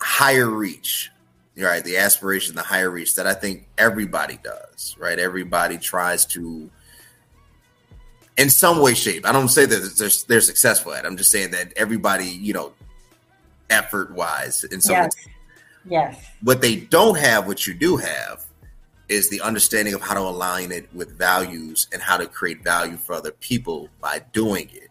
higher 0.00 0.48
reach, 0.48 1.10
right? 1.58 1.84
The 1.84 1.98
aspiration, 1.98 2.54
the 2.54 2.62
higher 2.62 2.90
reach 2.90 3.16
that 3.16 3.26
I 3.26 3.34
think 3.34 3.68
everybody 3.76 4.38
does, 4.42 4.96
right? 4.98 5.18
Everybody 5.18 5.76
tries 5.76 6.24
to 6.26 6.70
in 8.38 8.50
some 8.50 8.80
way, 8.80 8.94
shape. 8.94 9.26
I 9.26 9.32
don't 9.32 9.48
say 9.48 9.66
that 9.66 9.96
they're, 9.98 10.10
they're 10.28 10.40
successful 10.40 10.94
at. 10.94 11.04
It. 11.04 11.08
I'm 11.08 11.16
just 11.16 11.32
saying 11.32 11.50
that 11.50 11.72
everybody, 11.76 12.26
you 12.26 12.52
know, 12.54 12.72
effort 13.70 14.12
wise, 14.12 14.64
And 14.64 14.82
so, 14.82 14.92
yes. 14.92 15.12
yes. 15.88 16.26
What 16.42 16.60
they 16.60 16.76
don't 16.76 17.18
have, 17.18 17.46
what 17.46 17.66
you 17.66 17.74
do 17.74 17.96
have, 17.96 18.44
is 19.08 19.30
the 19.30 19.40
understanding 19.40 19.94
of 19.94 20.02
how 20.02 20.14
to 20.14 20.20
align 20.20 20.70
it 20.70 20.88
with 20.94 21.16
values 21.16 21.88
and 21.92 22.02
how 22.02 22.16
to 22.16 22.26
create 22.26 22.62
value 22.62 22.96
for 22.96 23.14
other 23.14 23.32
people 23.32 23.88
by 24.00 24.20
doing 24.32 24.68
it. 24.72 24.90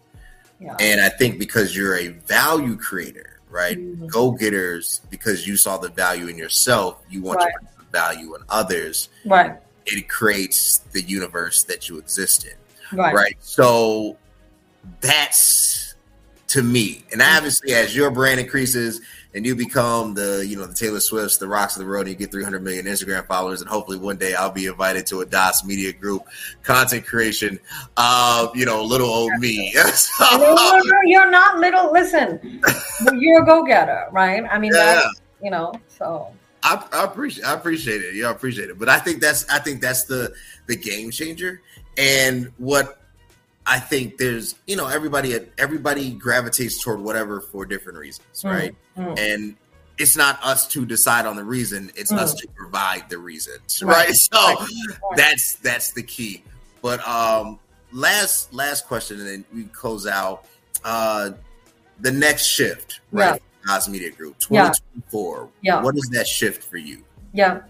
Yeah. 0.59 0.75
And 0.79 1.01
I 1.01 1.09
think 1.09 1.37
because 1.37 1.75
you're 1.75 1.95
a 1.95 2.07
value 2.07 2.77
creator, 2.77 3.39
right? 3.49 3.77
Mm-hmm. 3.77 4.07
Go 4.07 4.31
getters, 4.31 5.01
because 5.09 5.47
you 5.47 5.55
saw 5.55 5.77
the 5.77 5.89
value 5.89 6.27
in 6.27 6.37
yourself, 6.37 7.03
you 7.09 7.21
want 7.21 7.39
right. 7.39 7.53
to 7.61 7.75
put 7.77 7.91
value 7.91 8.35
in 8.35 8.41
others. 8.49 9.09
Right. 9.25 9.57
It 9.85 10.09
creates 10.09 10.79
the 10.79 11.01
universe 11.01 11.63
that 11.63 11.87
you 11.87 11.99
exist 11.99 12.45
in. 12.45 12.97
Right. 12.97 13.13
right? 13.13 13.35
So 13.39 14.17
that's 15.01 15.86
to 16.47 16.63
me. 16.63 17.03
And 17.11 17.21
obviously, 17.21 17.73
as 17.73 17.95
your 17.95 18.09
brand 18.09 18.39
increases 18.39 19.01
and 19.33 19.45
you 19.45 19.55
become 19.55 20.13
the, 20.13 20.45
you 20.47 20.55
know, 20.55 20.65
the 20.65 20.73
Taylor 20.73 20.99
Swifts, 20.99 21.37
the 21.37 21.47
rocks 21.47 21.75
of 21.75 21.81
the 21.81 21.85
road, 21.85 22.01
and 22.01 22.09
you 22.09 22.15
get 22.15 22.31
300 22.31 22.63
million 22.63 22.85
Instagram 22.85 23.27
followers, 23.27 23.61
and 23.61 23.69
hopefully 23.69 23.97
one 23.97 24.17
day 24.17 24.33
I'll 24.33 24.51
be 24.51 24.65
invited 24.65 25.05
to 25.07 25.21
a 25.21 25.25
Das 25.25 25.65
Media 25.65 25.91
Group 25.91 26.25
content 26.63 27.05
creation. 27.05 27.59
Uh, 27.97 28.47
you 28.55 28.65
know, 28.65 28.83
little 28.83 29.09
old 29.09 29.31
me. 29.39 29.71
so, 29.93 30.25
no, 30.37 30.55
no, 30.55 30.79
no, 30.83 31.01
you're 31.05 31.29
not 31.29 31.59
little. 31.59 31.91
Listen, 31.91 32.61
you're 33.13 33.43
a 33.43 33.45
go 33.45 33.63
getter, 33.63 34.07
right? 34.11 34.43
I 34.49 34.57
mean, 34.57 34.71
yeah. 34.73 35.01
that's, 35.01 35.21
you 35.43 35.51
know, 35.51 35.73
so. 35.87 36.33
I, 36.63 36.83
I, 36.91 37.03
appreciate 37.03 37.45
I 37.45 37.53
appreciate 37.53 38.01
it. 38.01 38.15
Yeah, 38.15 38.27
I 38.27 38.31
appreciate 38.31 38.69
it. 38.69 38.79
But 38.79 38.89
I 38.89 38.99
think 38.99 39.21
that's 39.21 39.47
I 39.47 39.59
think 39.59 39.79
that's 39.79 40.05
the 40.05 40.33
the 40.65 40.75
game 40.75 41.11
changer. 41.11 41.61
And 41.97 42.51
what 42.57 42.99
I 43.67 43.79
think 43.79 44.17
there's, 44.17 44.55
you 44.65 44.77
know, 44.77 44.87
everybody 44.87 45.37
everybody 45.57 46.11
gravitates 46.11 46.81
toward 46.81 47.01
whatever 47.01 47.41
for 47.41 47.65
different 47.65 47.99
reasons, 47.99 48.41
mm, 48.41 48.51
right? 48.51 48.75
Mm. 48.97 49.19
And 49.19 49.55
it's 49.97 50.15
not 50.15 50.39
us 50.41 50.67
to 50.69 50.85
decide 50.85 51.25
on 51.25 51.35
the 51.35 51.43
reason; 51.43 51.91
it's 51.95 52.11
mm. 52.11 52.17
us 52.17 52.33
to 52.35 52.47
provide 52.55 53.09
the 53.09 53.17
reasons, 53.17 53.83
right? 53.83 54.07
right? 54.07 54.15
So 54.15 54.37
right. 54.39 54.67
that's 55.15 55.55
that's 55.55 55.91
the 55.91 56.03
key. 56.03 56.43
But 56.81 57.05
um, 57.05 57.59
last 57.91 58.53
last 58.53 58.87
question, 58.87 59.19
and 59.19 59.27
then 59.27 59.45
we 59.53 59.65
close 59.65 60.07
out. 60.07 60.45
Uh, 60.83 61.31
the 61.99 62.11
next 62.11 62.45
shift, 62.45 63.01
right? 63.11 63.41
Yeah. 63.67 63.79
Media 63.89 64.11
Group, 64.11 64.37
2024. 64.39 65.49
Yeah. 65.61 65.81
What 65.81 65.97
is 65.97 66.09
that 66.13 66.25
shift 66.25 66.63
for 66.63 66.77
you? 66.77 67.03
Yeah. 67.37 67.61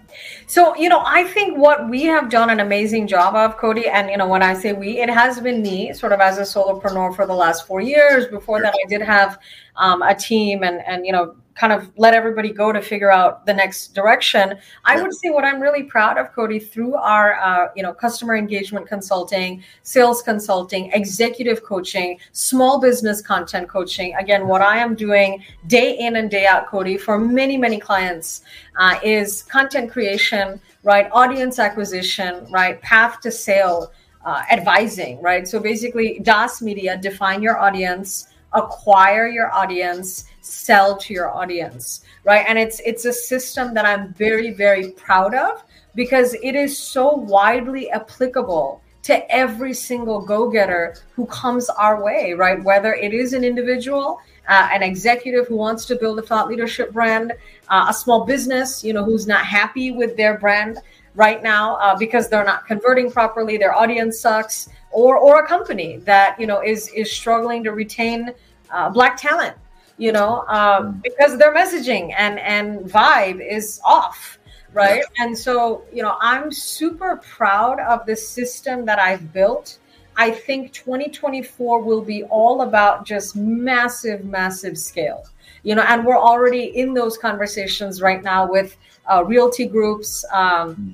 So, 0.47 0.75
you 0.77 0.87
know, 0.87 1.03
I 1.05 1.25
think 1.25 1.57
what 1.57 1.89
we 1.89 2.03
have 2.03 2.29
done 2.29 2.49
an 2.49 2.61
amazing 2.61 3.05
job 3.05 3.35
of, 3.35 3.57
Cody, 3.57 3.87
and, 3.87 4.09
you 4.09 4.15
know, 4.15 4.27
when 4.27 4.41
I 4.41 4.53
say 4.53 4.71
we, 4.71 5.01
it 5.01 5.09
has 5.09 5.41
been 5.41 5.61
me 5.61 5.91
sort 5.93 6.13
of 6.13 6.21
as 6.21 6.37
a 6.37 6.43
solopreneur 6.43 7.13
for 7.13 7.27
the 7.27 7.33
last 7.33 7.67
four 7.67 7.81
years. 7.81 8.27
Before 8.27 8.61
that, 8.61 8.73
I 8.73 8.87
did 8.87 9.01
have 9.01 9.37
um, 9.75 10.01
a 10.01 10.15
team 10.15 10.63
and, 10.63 10.81
and, 10.87 11.05
you 11.05 11.11
know, 11.11 11.35
kind 11.57 11.73
of 11.73 11.89
let 11.97 12.13
everybody 12.13 12.51
go 12.51 12.71
to 12.71 12.81
figure 12.81 13.11
out 13.11 13.45
the 13.45 13.53
next 13.53 13.95
direction. 13.95 14.55
I 14.85 15.01
would 15.01 15.13
say 15.13 15.29
what 15.31 15.43
I'm 15.43 15.59
really 15.59 15.83
proud 15.83 16.17
of, 16.17 16.31
Cody, 16.33 16.59
through 16.59 16.95
our 16.95 17.35
uh, 17.39 17.69
you 17.75 17.83
know 17.83 17.93
customer 17.93 18.35
engagement 18.35 18.87
consulting, 18.87 19.63
sales 19.81 20.21
consulting, 20.21 20.91
executive 20.93 21.63
coaching, 21.63 22.19
small 22.31 22.79
business 22.79 23.21
content 23.21 23.67
coaching. 23.67 24.15
Again, 24.15 24.47
what 24.47 24.61
I 24.61 24.77
am 24.77 24.95
doing 24.95 25.43
day 25.65 25.97
in 25.97 26.17
and 26.17 26.29
day 26.29 26.45
out, 26.45 26.67
Cody, 26.67 26.97
for 26.97 27.17
many 27.17 27.57
many 27.57 27.79
clients 27.79 28.41
uh, 28.77 28.99
is 29.03 29.43
content 29.43 29.91
creation, 29.91 30.59
right? 30.83 31.09
Audience 31.11 31.57
acquisition, 31.59 32.45
right? 32.51 32.79
Path 32.81 33.19
to 33.21 33.31
sale. 33.31 33.91
Uh, 34.25 34.43
advising, 34.51 35.21
right? 35.21 35.47
So 35.47 35.57
basically, 35.57 36.19
DAS 36.19 36.61
Media, 36.61 36.97
define 36.97 37.41
your 37.41 37.57
audience, 37.59 38.27
acquire 38.53 39.27
your 39.27 39.51
audience, 39.53 40.25
sell 40.41 40.97
to 40.97 41.13
your 41.13 41.29
audience 41.29 42.01
right? 42.27 42.45
And 42.47 42.59
it's 42.59 42.79
it's 42.81 43.05
a 43.05 43.13
system 43.13 43.73
that 43.73 43.85
i'm 43.85 44.13
very 44.13 44.51
very 44.51 44.91
proud 44.91 45.33
of 45.33 45.63
because 45.95 46.35
it 46.43 46.55
is 46.55 46.77
so 46.77 47.15
widely 47.15 47.89
applicable 47.89 48.81
to 49.03 49.31
every 49.33 49.73
single 49.73 50.19
go-getter 50.21 50.95
who 51.15 51.25
comes 51.27 51.69
our 51.69 52.03
way 52.03 52.33
right? 52.33 52.61
Whether 52.63 52.93
it 52.93 53.13
is 53.13 53.33
an 53.33 53.43
individual 53.43 54.19
uh, 54.49 54.69
an 54.71 54.83
executive 54.83 55.47
who 55.47 55.55
wants 55.57 55.85
to 55.85 55.95
build 55.95 56.19
a 56.19 56.21
thought 56.21 56.49
leadership 56.49 56.91
brand 56.91 57.31
uh, 57.69 57.85
a 57.89 57.93
small 57.93 58.25
business 58.25 58.83
you 58.83 58.93
know 58.93 59.03
who's 59.03 59.25
not 59.25 59.45
happy 59.45 59.91
with 59.91 60.17
their 60.17 60.37
brand 60.37 60.79
right 61.17 61.41
now 61.43 61.75
uh, 61.75 61.97
because 61.97 62.29
they're 62.29 62.45
not 62.45 62.65
converting 62.65 63.11
properly 63.11 63.57
their 63.57 63.73
audience 63.73 64.19
sucks 64.19 64.69
or 64.91 65.17
or 65.17 65.43
a 65.43 65.47
company 65.47 65.97
that 65.97 66.39
you 66.39 66.47
know 66.47 66.61
is 66.63 66.87
is 66.89 67.11
struggling 67.11 67.63
to 67.63 67.71
retain 67.71 68.31
uh, 68.71 68.89
black 68.89 69.17
talent 69.17 69.55
you 69.97 70.11
know, 70.11 70.45
um, 70.47 70.93
mm. 70.93 71.03
because 71.03 71.37
their 71.37 71.53
messaging 71.53 72.13
and 72.17 72.39
and 72.39 72.79
vibe 72.81 73.45
is 73.45 73.81
off, 73.83 74.39
right? 74.73 75.03
Yeah. 75.17 75.25
And 75.25 75.37
so, 75.37 75.83
you 75.91 76.03
know, 76.03 76.17
I'm 76.21 76.51
super 76.51 77.17
proud 77.17 77.79
of 77.79 78.05
the 78.05 78.15
system 78.15 78.85
that 78.85 78.99
I've 78.99 79.33
built. 79.33 79.79
I 80.15 80.31
think 80.31 80.73
2024 80.73 81.81
will 81.81 82.01
be 82.01 82.23
all 82.23 82.61
about 82.61 83.05
just 83.05 83.35
massive, 83.35 84.25
massive 84.25 84.77
scale. 84.77 85.25
You 85.63 85.75
know, 85.75 85.83
and 85.83 86.05
we're 86.05 86.17
already 86.17 86.77
in 86.77 86.93
those 86.93 87.17
conversations 87.17 88.01
right 88.01 88.23
now 88.23 88.49
with 88.49 88.77
uh, 89.11 89.23
realty 89.25 89.65
groups. 89.65 90.23
Um, 90.31 90.75
mm 90.75 90.93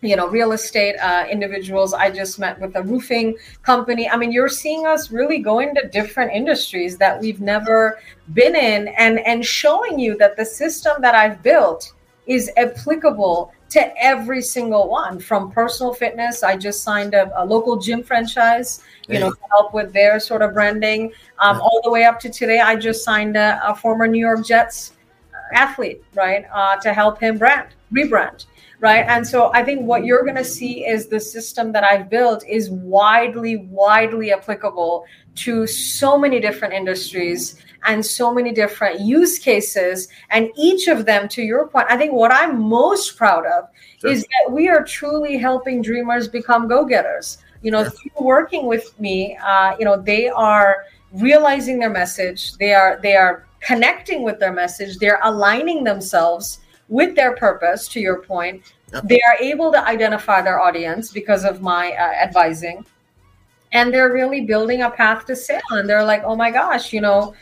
you 0.00 0.16
know 0.16 0.28
real 0.28 0.52
estate 0.52 0.96
uh, 0.96 1.26
individuals. 1.30 1.92
I 1.94 2.10
just 2.10 2.38
met 2.38 2.60
with 2.60 2.76
a 2.76 2.82
roofing 2.82 3.36
company. 3.62 4.08
I 4.08 4.16
mean 4.16 4.32
you're 4.32 4.48
seeing 4.48 4.86
us 4.86 5.10
really 5.10 5.38
go 5.38 5.60
into 5.60 5.88
different 5.88 6.32
industries 6.32 6.98
that 6.98 7.20
we've 7.20 7.40
never 7.40 7.98
been 8.32 8.54
in 8.54 8.88
and 8.88 9.18
and 9.20 9.44
showing 9.44 9.98
you 9.98 10.16
that 10.18 10.36
the 10.36 10.44
system 10.44 11.00
that 11.00 11.14
i've 11.14 11.42
built 11.42 11.94
is 12.26 12.50
applicable 12.58 13.52
to 13.70 14.02
every 14.02 14.42
single 14.42 14.88
one 14.88 15.18
from 15.18 15.50
personal 15.50 15.94
fitness. 15.94 16.42
I 16.42 16.56
just 16.56 16.82
signed 16.82 17.14
a, 17.14 17.30
a 17.42 17.44
local 17.44 17.76
gym 17.76 18.02
franchise 18.02 18.82
you 19.08 19.18
know 19.18 19.30
to 19.30 19.40
help 19.50 19.74
with 19.74 19.92
their 19.92 20.20
sort 20.20 20.42
of 20.42 20.52
branding 20.52 21.12
um, 21.38 21.60
all 21.60 21.80
the 21.82 21.90
way 21.90 22.04
up 22.04 22.20
to 22.20 22.28
today 22.28 22.60
i 22.60 22.76
just 22.76 23.02
signed 23.02 23.36
a, 23.36 23.60
a 23.66 23.74
former 23.74 24.06
new 24.06 24.20
york 24.20 24.44
jets 24.44 24.92
athlete 25.54 26.02
right 26.14 26.44
uh, 26.52 26.76
to 26.76 26.92
help 26.92 27.18
him 27.18 27.38
brand 27.38 27.68
rebrand 27.92 28.44
right? 28.80 29.04
And 29.08 29.26
so 29.26 29.50
i 29.54 29.62
think 29.62 29.82
what 29.82 30.04
you're 30.04 30.22
going 30.22 30.36
to 30.36 30.44
see 30.44 30.86
is 30.86 31.08
the 31.08 31.20
system 31.20 31.72
that 31.72 31.84
i've 31.84 32.08
built 32.08 32.44
is 32.46 32.70
widely 32.70 33.56
widely 33.56 34.32
applicable 34.32 35.04
to 35.36 35.66
so 35.66 36.18
many 36.18 36.40
different 36.40 36.74
industries 36.74 37.56
and 37.86 38.04
so 38.04 38.32
many 38.34 38.52
different 38.52 39.00
use 39.00 39.38
cases 39.38 40.08
and 40.30 40.50
each 40.56 40.88
of 40.88 41.06
them 41.06 41.28
to 41.28 41.42
your 41.42 41.68
point 41.68 41.86
i 41.88 41.96
think 41.96 42.12
what 42.12 42.32
i'm 42.32 42.60
most 42.60 43.16
proud 43.16 43.44
of 43.46 43.68
sure. 44.00 44.10
is 44.10 44.22
that 44.22 44.52
we 44.52 44.68
are 44.68 44.84
truly 44.84 45.36
helping 45.36 45.82
dreamers 45.82 46.28
become 46.28 46.68
go-getters. 46.68 47.38
You 47.62 47.72
know 47.72 47.84
through 47.84 48.12
working 48.20 48.66
with 48.66 48.98
me 49.00 49.36
uh, 49.44 49.76
you 49.78 49.84
know 49.84 50.00
they 50.00 50.28
are 50.28 50.84
realizing 51.12 51.80
their 51.80 51.90
message 51.90 52.56
they 52.58 52.72
are 52.72 53.00
they 53.02 53.16
are 53.16 53.46
connecting 53.60 54.22
with 54.22 54.38
their 54.38 54.52
message 54.52 54.98
they're 54.98 55.18
aligning 55.24 55.82
themselves 55.82 56.60
with 56.88 57.14
their 57.14 57.36
purpose, 57.36 57.88
to 57.88 58.00
your 58.00 58.20
point. 58.22 58.74
Yep. 58.92 59.04
They 59.04 59.20
are 59.28 59.36
able 59.40 59.70
to 59.72 59.84
identify 59.86 60.40
their 60.42 60.60
audience 60.60 61.12
because 61.12 61.44
of 61.44 61.60
my 61.60 61.92
uh, 61.92 62.12
advising. 62.22 62.84
And 63.72 63.92
they're 63.92 64.12
really 64.12 64.42
building 64.42 64.82
a 64.82 64.90
path 64.90 65.26
to 65.26 65.36
sale. 65.36 65.60
And 65.70 65.88
they're 65.88 66.04
like, 66.04 66.22
oh 66.24 66.34
my 66.34 66.50
gosh, 66.50 66.92
you 66.92 67.02
know, 67.02 67.34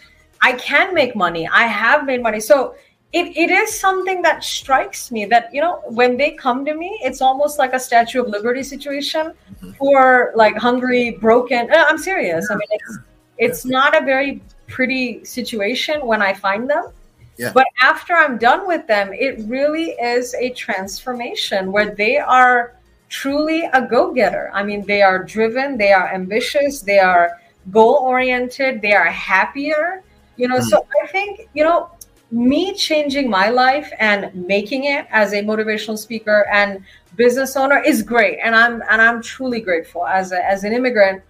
I 0.43 0.53
can 0.55 0.93
make 0.93 1.15
money. 1.15 1.49
I 1.49 1.65
have 1.69 2.05
made 2.05 2.23
money. 2.23 2.41
So 2.41 2.75
it, 3.13 3.37
it 3.37 3.51
is 3.51 3.79
something 3.79 4.21
that 4.23 4.43
strikes 4.43 5.13
me 5.13 5.25
that, 5.27 5.55
you 5.55 5.61
know, 5.61 5.83
when 5.87 6.17
they 6.17 6.33
come 6.33 6.65
to 6.65 6.75
me, 6.75 6.99
it's 7.03 7.23
almost 7.23 7.59
like 7.59 7.73
a 7.73 7.79
Statue 7.79 8.23
of 8.23 8.29
Liberty 8.29 8.65
situation 8.65 9.33
mm-hmm. 9.33 9.71
for 9.73 10.33
like 10.35 10.57
hungry, 10.57 11.13
broken. 11.13 11.71
Uh, 11.71 11.85
I'm 11.89 11.99
serious. 11.99 12.49
I 12.51 12.55
mean, 12.55 12.69
it's, 12.71 12.99
it's 13.39 13.65
not 13.65 13.97
a 13.97 14.05
very 14.05 14.43
pretty 14.67 15.25
situation 15.25 16.05
when 16.05 16.21
I 16.21 16.35
find 16.35 16.69
them 16.69 16.93
yeah. 17.39 17.53
But 17.53 17.67
after 17.81 18.15
I'm 18.15 18.39
done 18.39 18.67
with 18.67 18.87
them, 18.87 19.13
it 19.13 19.41
really 19.47 19.91
is 19.91 20.35
a 20.35 20.51
transformation 20.51 21.71
where 21.71 21.95
they 21.95 22.19
are 22.19 22.75
truly 23.09 23.65
a 23.73 23.83
go 23.83 24.13
getter. 24.13 24.51
I 24.53 24.63
mean, 24.63 24.85
they 24.87 25.03
are 25.03 25.23
driven, 25.23 25.77
they 25.77 25.93
are 25.93 26.09
ambitious, 26.13 26.81
they 26.81 26.99
are 26.99 27.39
goal 27.71 27.97
oriented, 28.03 28.81
they 28.81 28.93
are 28.93 29.05
happier. 29.07 30.03
You 30.37 30.49
know, 30.49 30.59
mm. 30.59 30.65
so 30.65 30.87
I 31.03 31.07
think, 31.09 31.49
you 31.55 31.65
know, 31.65 31.91
me 32.31 32.75
changing 32.75 33.31
my 33.31 33.51
life 33.51 33.93
and 33.99 34.35
making 34.35 34.85
it 34.85 35.07
as 35.11 35.33
a 35.33 35.43
motivational 35.43 35.97
speaker 35.97 36.47
and 36.53 36.83
business 37.15 37.57
owner 37.57 37.79
is 37.79 38.03
great 38.03 38.39
and 38.43 38.55
i'm 38.55 38.83
and 38.91 39.01
i'm 39.01 39.23
truly 39.23 39.61
grateful 39.61 40.05
as 40.05 40.33
a, 40.33 40.45
as 40.45 40.65
an 40.65 40.73
immigrant 40.73 41.23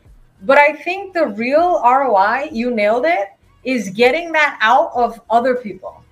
but 0.42 0.56
i 0.56 0.72
think 0.72 1.12
the 1.12 1.26
real 1.28 1.80
roi 1.82 2.48
you 2.50 2.74
nailed 2.74 3.04
it 3.04 3.28
is 3.66 3.90
getting 3.90 4.32
that 4.32 4.58
out 4.62 4.90
of 4.94 5.20
other 5.28 5.54
people 5.54 6.02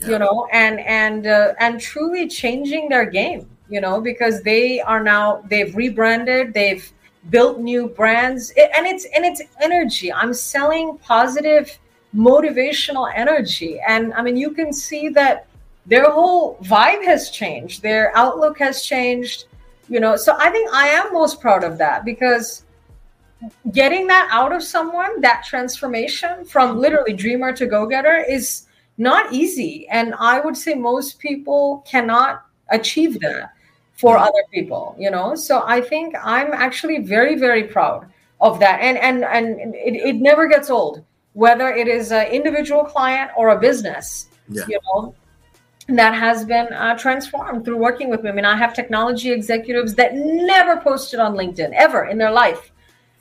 yeah. 0.00 0.08
you 0.08 0.18
know 0.18 0.48
and 0.52 0.80
and 0.80 1.28
uh, 1.28 1.52
and 1.60 1.80
truly 1.80 2.26
changing 2.26 2.88
their 2.88 3.06
game 3.06 3.48
you 3.68 3.80
know 3.80 4.00
because 4.00 4.42
they 4.42 4.80
are 4.80 5.02
now 5.02 5.42
they've 5.48 5.76
rebranded 5.76 6.52
they've 6.52 6.92
built 7.30 7.60
new 7.60 7.88
brands. 7.88 8.50
And 8.50 8.86
it's 8.86 9.04
and 9.14 9.24
it's 9.24 9.42
energy. 9.60 10.12
I'm 10.12 10.34
selling 10.34 10.98
positive 10.98 11.78
motivational 12.14 13.10
energy. 13.14 13.80
And 13.86 14.12
i 14.14 14.22
mean 14.22 14.36
you 14.36 14.50
can 14.50 14.72
see 14.72 15.08
that 15.10 15.46
their 15.86 16.10
whole 16.10 16.58
vibe 16.62 17.04
has 17.04 17.30
changed. 17.30 17.82
Their 17.82 18.16
outlook 18.16 18.58
has 18.58 18.82
changed 18.82 19.46
you 19.88 20.00
know. 20.00 20.16
So 20.16 20.36
i 20.38 20.50
think 20.50 20.72
i 20.72 20.88
am 20.88 21.12
most 21.12 21.40
proud 21.40 21.64
of 21.64 21.78
that 21.78 22.04
because 22.04 22.64
getting 23.72 24.06
that 24.06 24.28
out 24.30 24.52
of 24.52 24.62
someone 24.62 25.20
that 25.20 25.44
transformation 25.44 26.44
from 26.44 26.78
literally 26.78 27.12
dreamer 27.12 27.52
to 27.52 27.66
go-getter 27.66 28.16
is 28.16 28.66
not 28.98 29.32
easy 29.32 29.86
and 29.88 30.14
i 30.18 30.40
would 30.40 30.56
say 30.56 30.74
most 30.74 31.18
people 31.18 31.84
cannot 31.86 32.44
achieve 32.70 33.18
that 33.20 33.52
for 33.94 34.16
other 34.16 34.42
people 34.52 34.94
you 34.98 35.10
know 35.10 35.34
so 35.34 35.62
i 35.66 35.80
think 35.80 36.14
i'm 36.22 36.52
actually 36.52 36.98
very 36.98 37.36
very 37.36 37.64
proud 37.64 38.06
of 38.40 38.58
that 38.60 38.80
and 38.80 38.98
and 38.98 39.24
and 39.24 39.74
it, 39.74 39.94
it 39.94 40.16
never 40.16 40.46
gets 40.46 40.70
old 40.70 41.04
whether 41.32 41.68
it 41.68 41.88
is 41.88 42.12
an 42.12 42.26
individual 42.26 42.84
client 42.84 43.30
or 43.36 43.50
a 43.50 43.58
business 43.58 44.28
yeah. 44.48 44.64
you 44.68 44.78
know 44.86 45.14
that 45.88 46.14
has 46.14 46.44
been 46.44 46.72
uh, 46.72 46.96
transformed 46.96 47.64
through 47.64 47.76
working 47.76 48.08
with 48.08 48.22
me. 48.22 48.30
I 48.30 48.32
mean, 48.32 48.44
I 48.44 48.56
have 48.56 48.72
technology 48.72 49.32
executives 49.32 49.94
that 49.96 50.14
never 50.14 50.80
posted 50.80 51.18
on 51.18 51.34
LinkedIn 51.34 51.72
ever 51.74 52.04
in 52.04 52.18
their 52.18 52.30
life. 52.30 52.71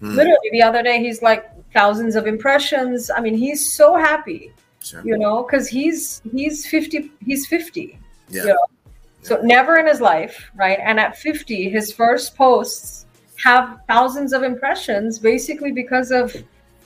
Mm. 0.01 0.15
Literally, 0.15 0.49
the 0.51 0.61
other 0.61 0.81
day, 0.83 0.99
he's 0.99 1.21
like 1.21 1.45
thousands 1.73 2.15
of 2.15 2.27
impressions. 2.27 3.09
I 3.09 3.19
mean, 3.19 3.35
he's 3.35 3.73
so 3.73 3.95
happy, 3.95 4.53
sure. 4.81 5.01
you 5.03 5.17
know, 5.17 5.43
because 5.43 5.67
he's 5.67 6.21
he's 6.31 6.65
fifty. 6.65 7.11
He's 7.23 7.45
fifty. 7.45 7.99
Yeah. 8.29 8.41
You 8.41 8.47
know? 8.47 8.53
yeah. 8.53 8.91
So 9.23 9.41
never 9.43 9.77
in 9.77 9.85
his 9.85 10.01
life, 10.01 10.49
right? 10.55 10.79
And 10.81 10.99
at 10.99 11.17
fifty, 11.17 11.69
his 11.69 11.93
first 11.93 12.35
posts 12.35 13.05
have 13.43 13.79
thousands 13.87 14.33
of 14.33 14.43
impressions, 14.43 15.19
basically 15.19 15.71
because 15.71 16.11
of 16.11 16.35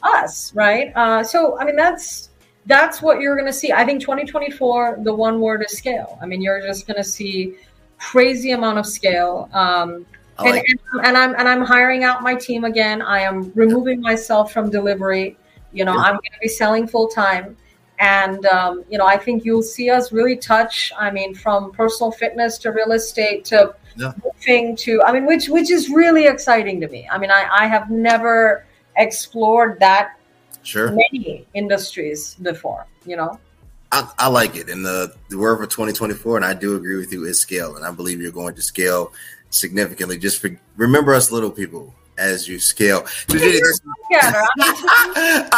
us, 0.04 0.54
right? 0.54 0.92
Uh, 0.96 1.24
so 1.24 1.58
I 1.58 1.66
mean, 1.66 1.76
that's 1.76 2.30
that's 2.66 3.02
what 3.02 3.20
you're 3.22 3.36
going 3.36 3.48
to 3.48 3.54
see. 3.54 3.72
I 3.72 3.86
think 3.86 4.02
2024, 4.02 5.00
the 5.04 5.14
one 5.14 5.40
word 5.40 5.64
is 5.64 5.78
scale. 5.78 6.18
I 6.22 6.26
mean, 6.26 6.42
you're 6.42 6.62
just 6.62 6.88
going 6.88 6.98
to 6.98 7.04
see 7.04 7.56
crazy 8.00 8.52
amount 8.52 8.80
of 8.80 8.86
scale. 8.86 9.50
Um, 9.54 10.06
and, 10.40 10.50
like 10.50 10.66
and, 10.68 11.06
and, 11.06 11.18
I'm 11.18 11.36
and 11.36 11.48
I'm 11.48 11.62
hiring 11.62 12.04
out 12.04 12.22
my 12.22 12.36
team 12.36 12.66
again. 12.66 13.02
I 13.02 13.22
am 13.22 13.52
removing 13.56 14.02
myself 14.02 14.52
from 14.52 14.70
delivery. 14.70 15.38
You 15.72 15.86
know, 15.86 15.94
yeah. 15.94 16.02
I'm 16.02 16.14
going 16.14 16.32
to 16.34 16.40
be 16.42 16.48
selling 16.48 16.88
full 16.88 17.08
time. 17.08 17.58
and 18.00 18.46
um, 18.48 18.84
you 18.90 18.98
know 18.98 19.06
i 19.06 19.18
think 19.18 19.46
you'll 19.46 19.64
see 19.64 19.90
us 19.90 20.12
really 20.12 20.36
touch 20.36 20.92
i 20.98 21.10
mean 21.10 21.34
from 21.34 21.72
personal 21.72 22.12
fitness 22.12 22.58
to 22.58 22.72
real 22.72 22.92
estate 22.92 23.46
to 23.46 23.74
yeah. 23.96 24.12
moving 24.24 24.76
to 24.76 25.02
i 25.04 25.12
mean 25.14 25.26
which 25.26 25.48
which 25.48 25.72
is 25.72 25.90
really 25.90 26.28
exciting 26.28 26.82
to 26.82 26.88
me 26.90 27.08
i 27.12 27.18
mean 27.18 27.32
i 27.32 27.48
i 27.52 27.66
have 27.68 27.90
never 27.90 28.66
explored 28.98 29.80
that 29.80 30.18
sure 30.64 30.92
many 30.92 31.48
industries 31.54 32.36
before 32.36 32.86
you 33.06 33.16
know 33.16 33.40
I, 33.92 34.12
I, 34.18 34.28
like 34.28 34.58
it. 34.58 34.68
And 34.68 34.84
the, 34.84 35.16
the 35.30 35.38
word 35.38 35.58
for 35.58 35.68
2024, 35.68 36.36
and 36.36 36.44
I 36.44 36.54
do 36.54 36.76
agree 36.76 36.98
with 36.98 37.14
you, 37.14 37.24
is 37.26 37.40
scale. 37.40 37.78
And 37.78 37.86
I 37.86 37.92
believe 37.92 38.20
you're 38.20 38.32
going 38.32 38.56
to 38.56 38.62
scale 38.62 39.14
significantly. 39.56 40.18
Just 40.18 40.42
for, 40.42 40.50
remember 40.76 41.14
us 41.14 41.32
little 41.32 41.52
people 41.52 41.94
as 42.18 42.48
you 42.48 42.60
scale. 42.60 43.06
I 43.30 43.36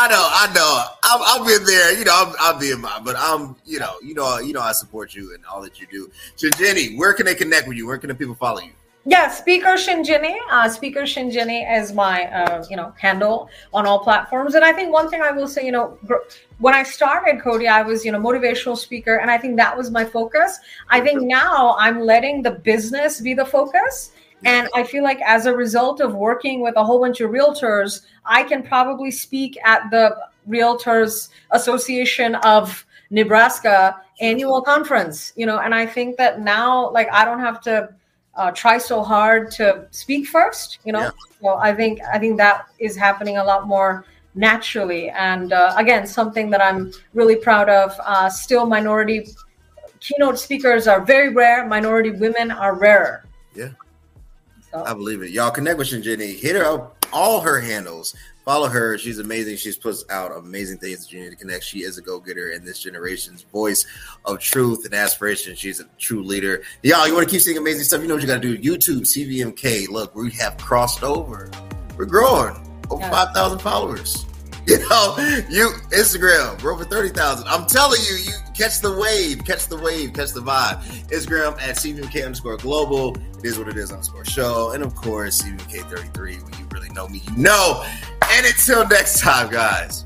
know, 0.09 0.27
I 0.31 0.51
know. 0.53 0.83
I'm, 1.03 1.41
I've 1.41 1.47
been 1.47 1.65
there. 1.65 1.97
You 1.97 2.05
know, 2.05 2.13
I'm, 2.15 2.33
I'm 2.39 2.59
being 2.59 2.81
but 2.81 3.15
I'm, 3.17 3.55
you 3.65 3.79
know, 3.79 3.95
you 4.01 4.13
know, 4.13 4.39
you 4.39 4.53
know, 4.53 4.61
I 4.61 4.71
support 4.71 5.13
you 5.13 5.33
and 5.33 5.45
all 5.45 5.61
that 5.61 5.79
you 5.79 5.87
do. 5.87 6.11
So, 6.35 6.49
Jenny, 6.51 6.95
where 6.95 7.13
can 7.13 7.25
they 7.25 7.35
connect 7.35 7.67
with 7.67 7.77
you? 7.77 7.87
Where 7.87 7.97
can 7.97 8.09
the 8.09 8.15
people 8.15 8.35
follow 8.35 8.61
you? 8.61 8.71
Yeah, 9.09 9.29
Speaker 9.29 9.75
Shinjini. 9.75 10.35
Uh, 10.51 10.67
Speaker 10.67 11.03
Shinjini 11.03 11.79
is 11.79 11.93
my, 11.93 12.25
uh, 12.25 12.65
you 12.69 12.75
know, 12.75 12.93
handle 12.99 13.49
on 13.73 13.87
all 13.87 13.99
platforms. 13.99 14.53
And 14.53 14.65
I 14.65 14.73
think 14.73 14.91
one 14.91 15.09
thing 15.09 15.21
I 15.21 15.31
will 15.31 15.47
say, 15.47 15.65
you 15.65 15.71
know, 15.71 15.97
when 16.57 16.73
I 16.73 16.83
started 16.83 17.41
Cody, 17.41 17.69
I 17.69 17.83
was, 17.83 18.03
you 18.03 18.11
know, 18.11 18.19
motivational 18.19 18.77
speaker, 18.77 19.15
and 19.15 19.31
I 19.31 19.37
think 19.37 19.55
that 19.55 19.77
was 19.77 19.91
my 19.91 20.03
focus. 20.03 20.59
I 20.89 20.99
think 20.99 21.21
now 21.21 21.77
I'm 21.79 22.01
letting 22.01 22.41
the 22.41 22.51
business 22.51 23.21
be 23.21 23.33
the 23.33 23.45
focus 23.45 24.11
and 24.43 24.69
I 24.75 24.83
feel 24.83 25.03
like 25.03 25.19
as 25.21 25.45
a 25.45 25.55
result 25.55 25.99
of 25.99 26.13
working 26.13 26.61
with 26.61 26.75
a 26.75 26.83
whole 26.83 26.99
bunch 26.99 27.21
of 27.21 27.31
realtors, 27.31 28.01
I 28.25 28.43
can 28.43 28.61
probably 28.61 29.09
speak 29.09 29.57
at 29.65 29.89
the 29.89 30.15
Realtors 30.47 31.29
Association 31.51 32.35
of 32.35 32.85
Nebraska 33.09 33.99
annual 34.19 34.61
conference, 34.61 35.33
you 35.35 35.45
know, 35.45 35.59
and 35.59 35.73
I 35.73 35.85
think 35.85 36.17
that 36.17 36.41
now, 36.41 36.91
like, 36.91 37.07
I 37.11 37.25
don't 37.25 37.39
have 37.39 37.61
to 37.61 37.89
uh, 38.37 38.51
try 38.51 38.77
so 38.77 39.03
hard 39.03 39.51
to 39.51 39.87
speak 39.91 40.27
first, 40.27 40.79
you 40.85 40.93
know. 40.93 41.01
Yeah. 41.01 41.11
So 41.41 41.47
I 41.55 41.73
think 41.73 41.99
I 42.13 42.17
think 42.19 42.37
that 42.37 42.67
is 42.79 42.95
happening 42.95 43.37
a 43.37 43.43
lot 43.43 43.67
more 43.67 44.05
naturally, 44.35 45.09
and 45.09 45.51
uh, 45.51 45.73
again, 45.77 46.07
something 46.07 46.49
that 46.51 46.61
I'm 46.61 46.91
really 47.13 47.35
proud 47.35 47.69
of. 47.69 47.93
Uh, 48.05 48.29
still, 48.29 48.65
minority 48.65 49.27
keynote 49.99 50.39
speakers 50.39 50.87
are 50.87 51.01
very 51.01 51.29
rare. 51.33 51.65
Minority 51.67 52.11
women 52.11 52.51
are 52.51 52.75
rarer. 52.75 53.25
Yeah. 53.55 53.69
So. 54.71 54.83
I 54.83 54.93
believe 54.93 55.21
it. 55.23 55.31
Y'all 55.31 55.51
connect 55.51 55.77
with 55.77 55.87
Shinjini. 55.87 56.37
Hit 56.37 56.55
her 56.55 56.65
up, 56.65 56.96
all 57.11 57.41
her 57.41 57.59
handles. 57.59 58.15
Follow 58.45 58.69
her. 58.69 58.97
She's 58.97 59.19
amazing. 59.19 59.57
She's 59.57 59.75
puts 59.75 60.05
out 60.09 60.31
amazing 60.31 60.77
things 60.77 61.01
that 61.01 61.11
you 61.11 61.19
need 61.21 61.31
to 61.31 61.35
connect. 61.35 61.65
She 61.65 61.79
is 61.79 61.97
a 61.97 62.01
go-getter 62.01 62.51
in 62.51 62.63
this 62.63 62.79
generation's 62.79 63.41
voice 63.41 63.85
of 64.23 64.39
truth 64.39 64.85
and 64.85 64.93
aspiration. 64.93 65.55
She's 65.55 65.81
a 65.81 65.85
true 65.97 66.23
leader. 66.23 66.63
Y'all, 66.83 67.07
you 67.07 67.13
want 67.13 67.27
to 67.27 67.31
keep 67.31 67.41
seeing 67.41 67.57
amazing 67.57 67.83
stuff? 67.83 68.01
You 68.01 68.07
know 68.07 68.13
what 68.13 68.21
you 68.21 68.27
got 68.27 68.41
to 68.41 68.57
do. 68.57 68.57
YouTube, 68.57 69.01
CVMK. 69.01 69.89
Look, 69.89 70.15
we 70.15 70.31
have 70.31 70.57
crossed 70.57 71.03
over. 71.03 71.51
We're 71.97 72.05
growing. 72.05 72.55
Over 72.89 73.09
5,000 73.09 73.59
followers. 73.59 74.26
You 74.77 74.79
know, 74.79 75.15
you 75.49 75.69
Instagram, 75.91 76.61
we're 76.61 76.73
over 76.73 76.83
30,000. 76.83 77.47
I'm 77.47 77.65
telling 77.67 78.01
you, 78.01 78.17
you 78.17 78.33
catch 78.53 78.81
the 78.81 78.97
wave, 78.97 79.45
catch 79.45 79.67
the 79.67 79.77
wave, 79.77 80.11
catch 80.13 80.33
the 80.33 80.41
vibe. 80.41 80.83
Instagram 81.07 81.53
at 81.61 81.77
CVMK 81.77 82.25
underscore 82.25 82.57
global. 82.57 83.15
It 83.39 83.45
is 83.45 83.57
what 83.57 83.69
it 83.69 83.77
is 83.77 83.93
underscore 83.93 84.25
show. 84.25 84.71
And 84.71 84.83
of 84.83 84.93
course, 84.93 85.41
CVMK33. 85.41 86.43
When 86.43 86.59
you 86.59 86.67
really 86.73 86.89
know 86.89 87.07
me, 87.07 87.21
you 87.29 87.37
know. 87.37 87.85
And 88.29 88.45
until 88.45 88.85
next 88.89 89.21
time, 89.21 89.49
guys, 89.49 90.03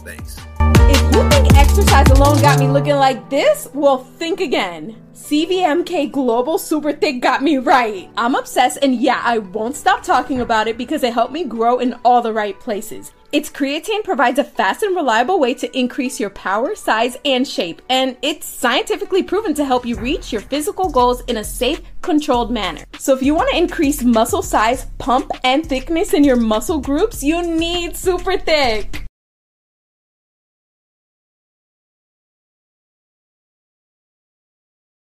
thanks. 0.00 0.36
If 0.58 1.14
you 1.14 1.28
think 1.30 1.54
exercise 1.54 2.08
alone 2.10 2.40
got 2.40 2.58
me 2.58 2.66
looking 2.66 2.96
like 2.96 3.30
this, 3.30 3.68
well, 3.72 3.98
think 3.98 4.40
again. 4.40 5.00
CVMK 5.14 6.10
Global 6.10 6.58
Super 6.58 6.92
Thick 6.92 7.22
got 7.22 7.40
me 7.40 7.58
right. 7.58 8.10
I'm 8.16 8.34
obsessed, 8.34 8.78
and 8.82 8.96
yeah, 8.96 9.22
I 9.22 9.38
won't 9.38 9.76
stop 9.76 10.02
talking 10.02 10.40
about 10.40 10.66
it 10.66 10.76
because 10.76 11.04
it 11.04 11.12
helped 11.12 11.32
me 11.32 11.44
grow 11.44 11.78
in 11.78 11.94
all 12.04 12.20
the 12.20 12.32
right 12.32 12.58
places. 12.58 13.12
Its 13.32 13.48
creatine 13.48 14.04
provides 14.04 14.38
a 14.38 14.44
fast 14.44 14.82
and 14.82 14.94
reliable 14.94 15.40
way 15.40 15.54
to 15.54 15.78
increase 15.78 16.20
your 16.20 16.28
power, 16.28 16.74
size, 16.74 17.16
and 17.24 17.48
shape, 17.48 17.80
and 17.88 18.14
it's 18.20 18.46
scientifically 18.46 19.22
proven 19.22 19.54
to 19.54 19.64
help 19.64 19.86
you 19.86 19.96
reach 19.98 20.32
your 20.32 20.42
physical 20.42 20.90
goals 20.90 21.22
in 21.22 21.38
a 21.38 21.44
safe, 21.44 21.80
controlled 22.02 22.50
manner. 22.50 22.84
So 22.98 23.14
if 23.14 23.22
you 23.22 23.34
want 23.34 23.48
to 23.50 23.56
increase 23.56 24.02
muscle 24.02 24.42
size, 24.42 24.84
pump, 24.98 25.30
and 25.44 25.66
thickness 25.66 26.12
in 26.12 26.24
your 26.24 26.36
muscle 26.36 26.78
groups, 26.78 27.22
you 27.22 27.40
need 27.40 27.96
Super 27.96 28.36
Thick. 28.36 29.06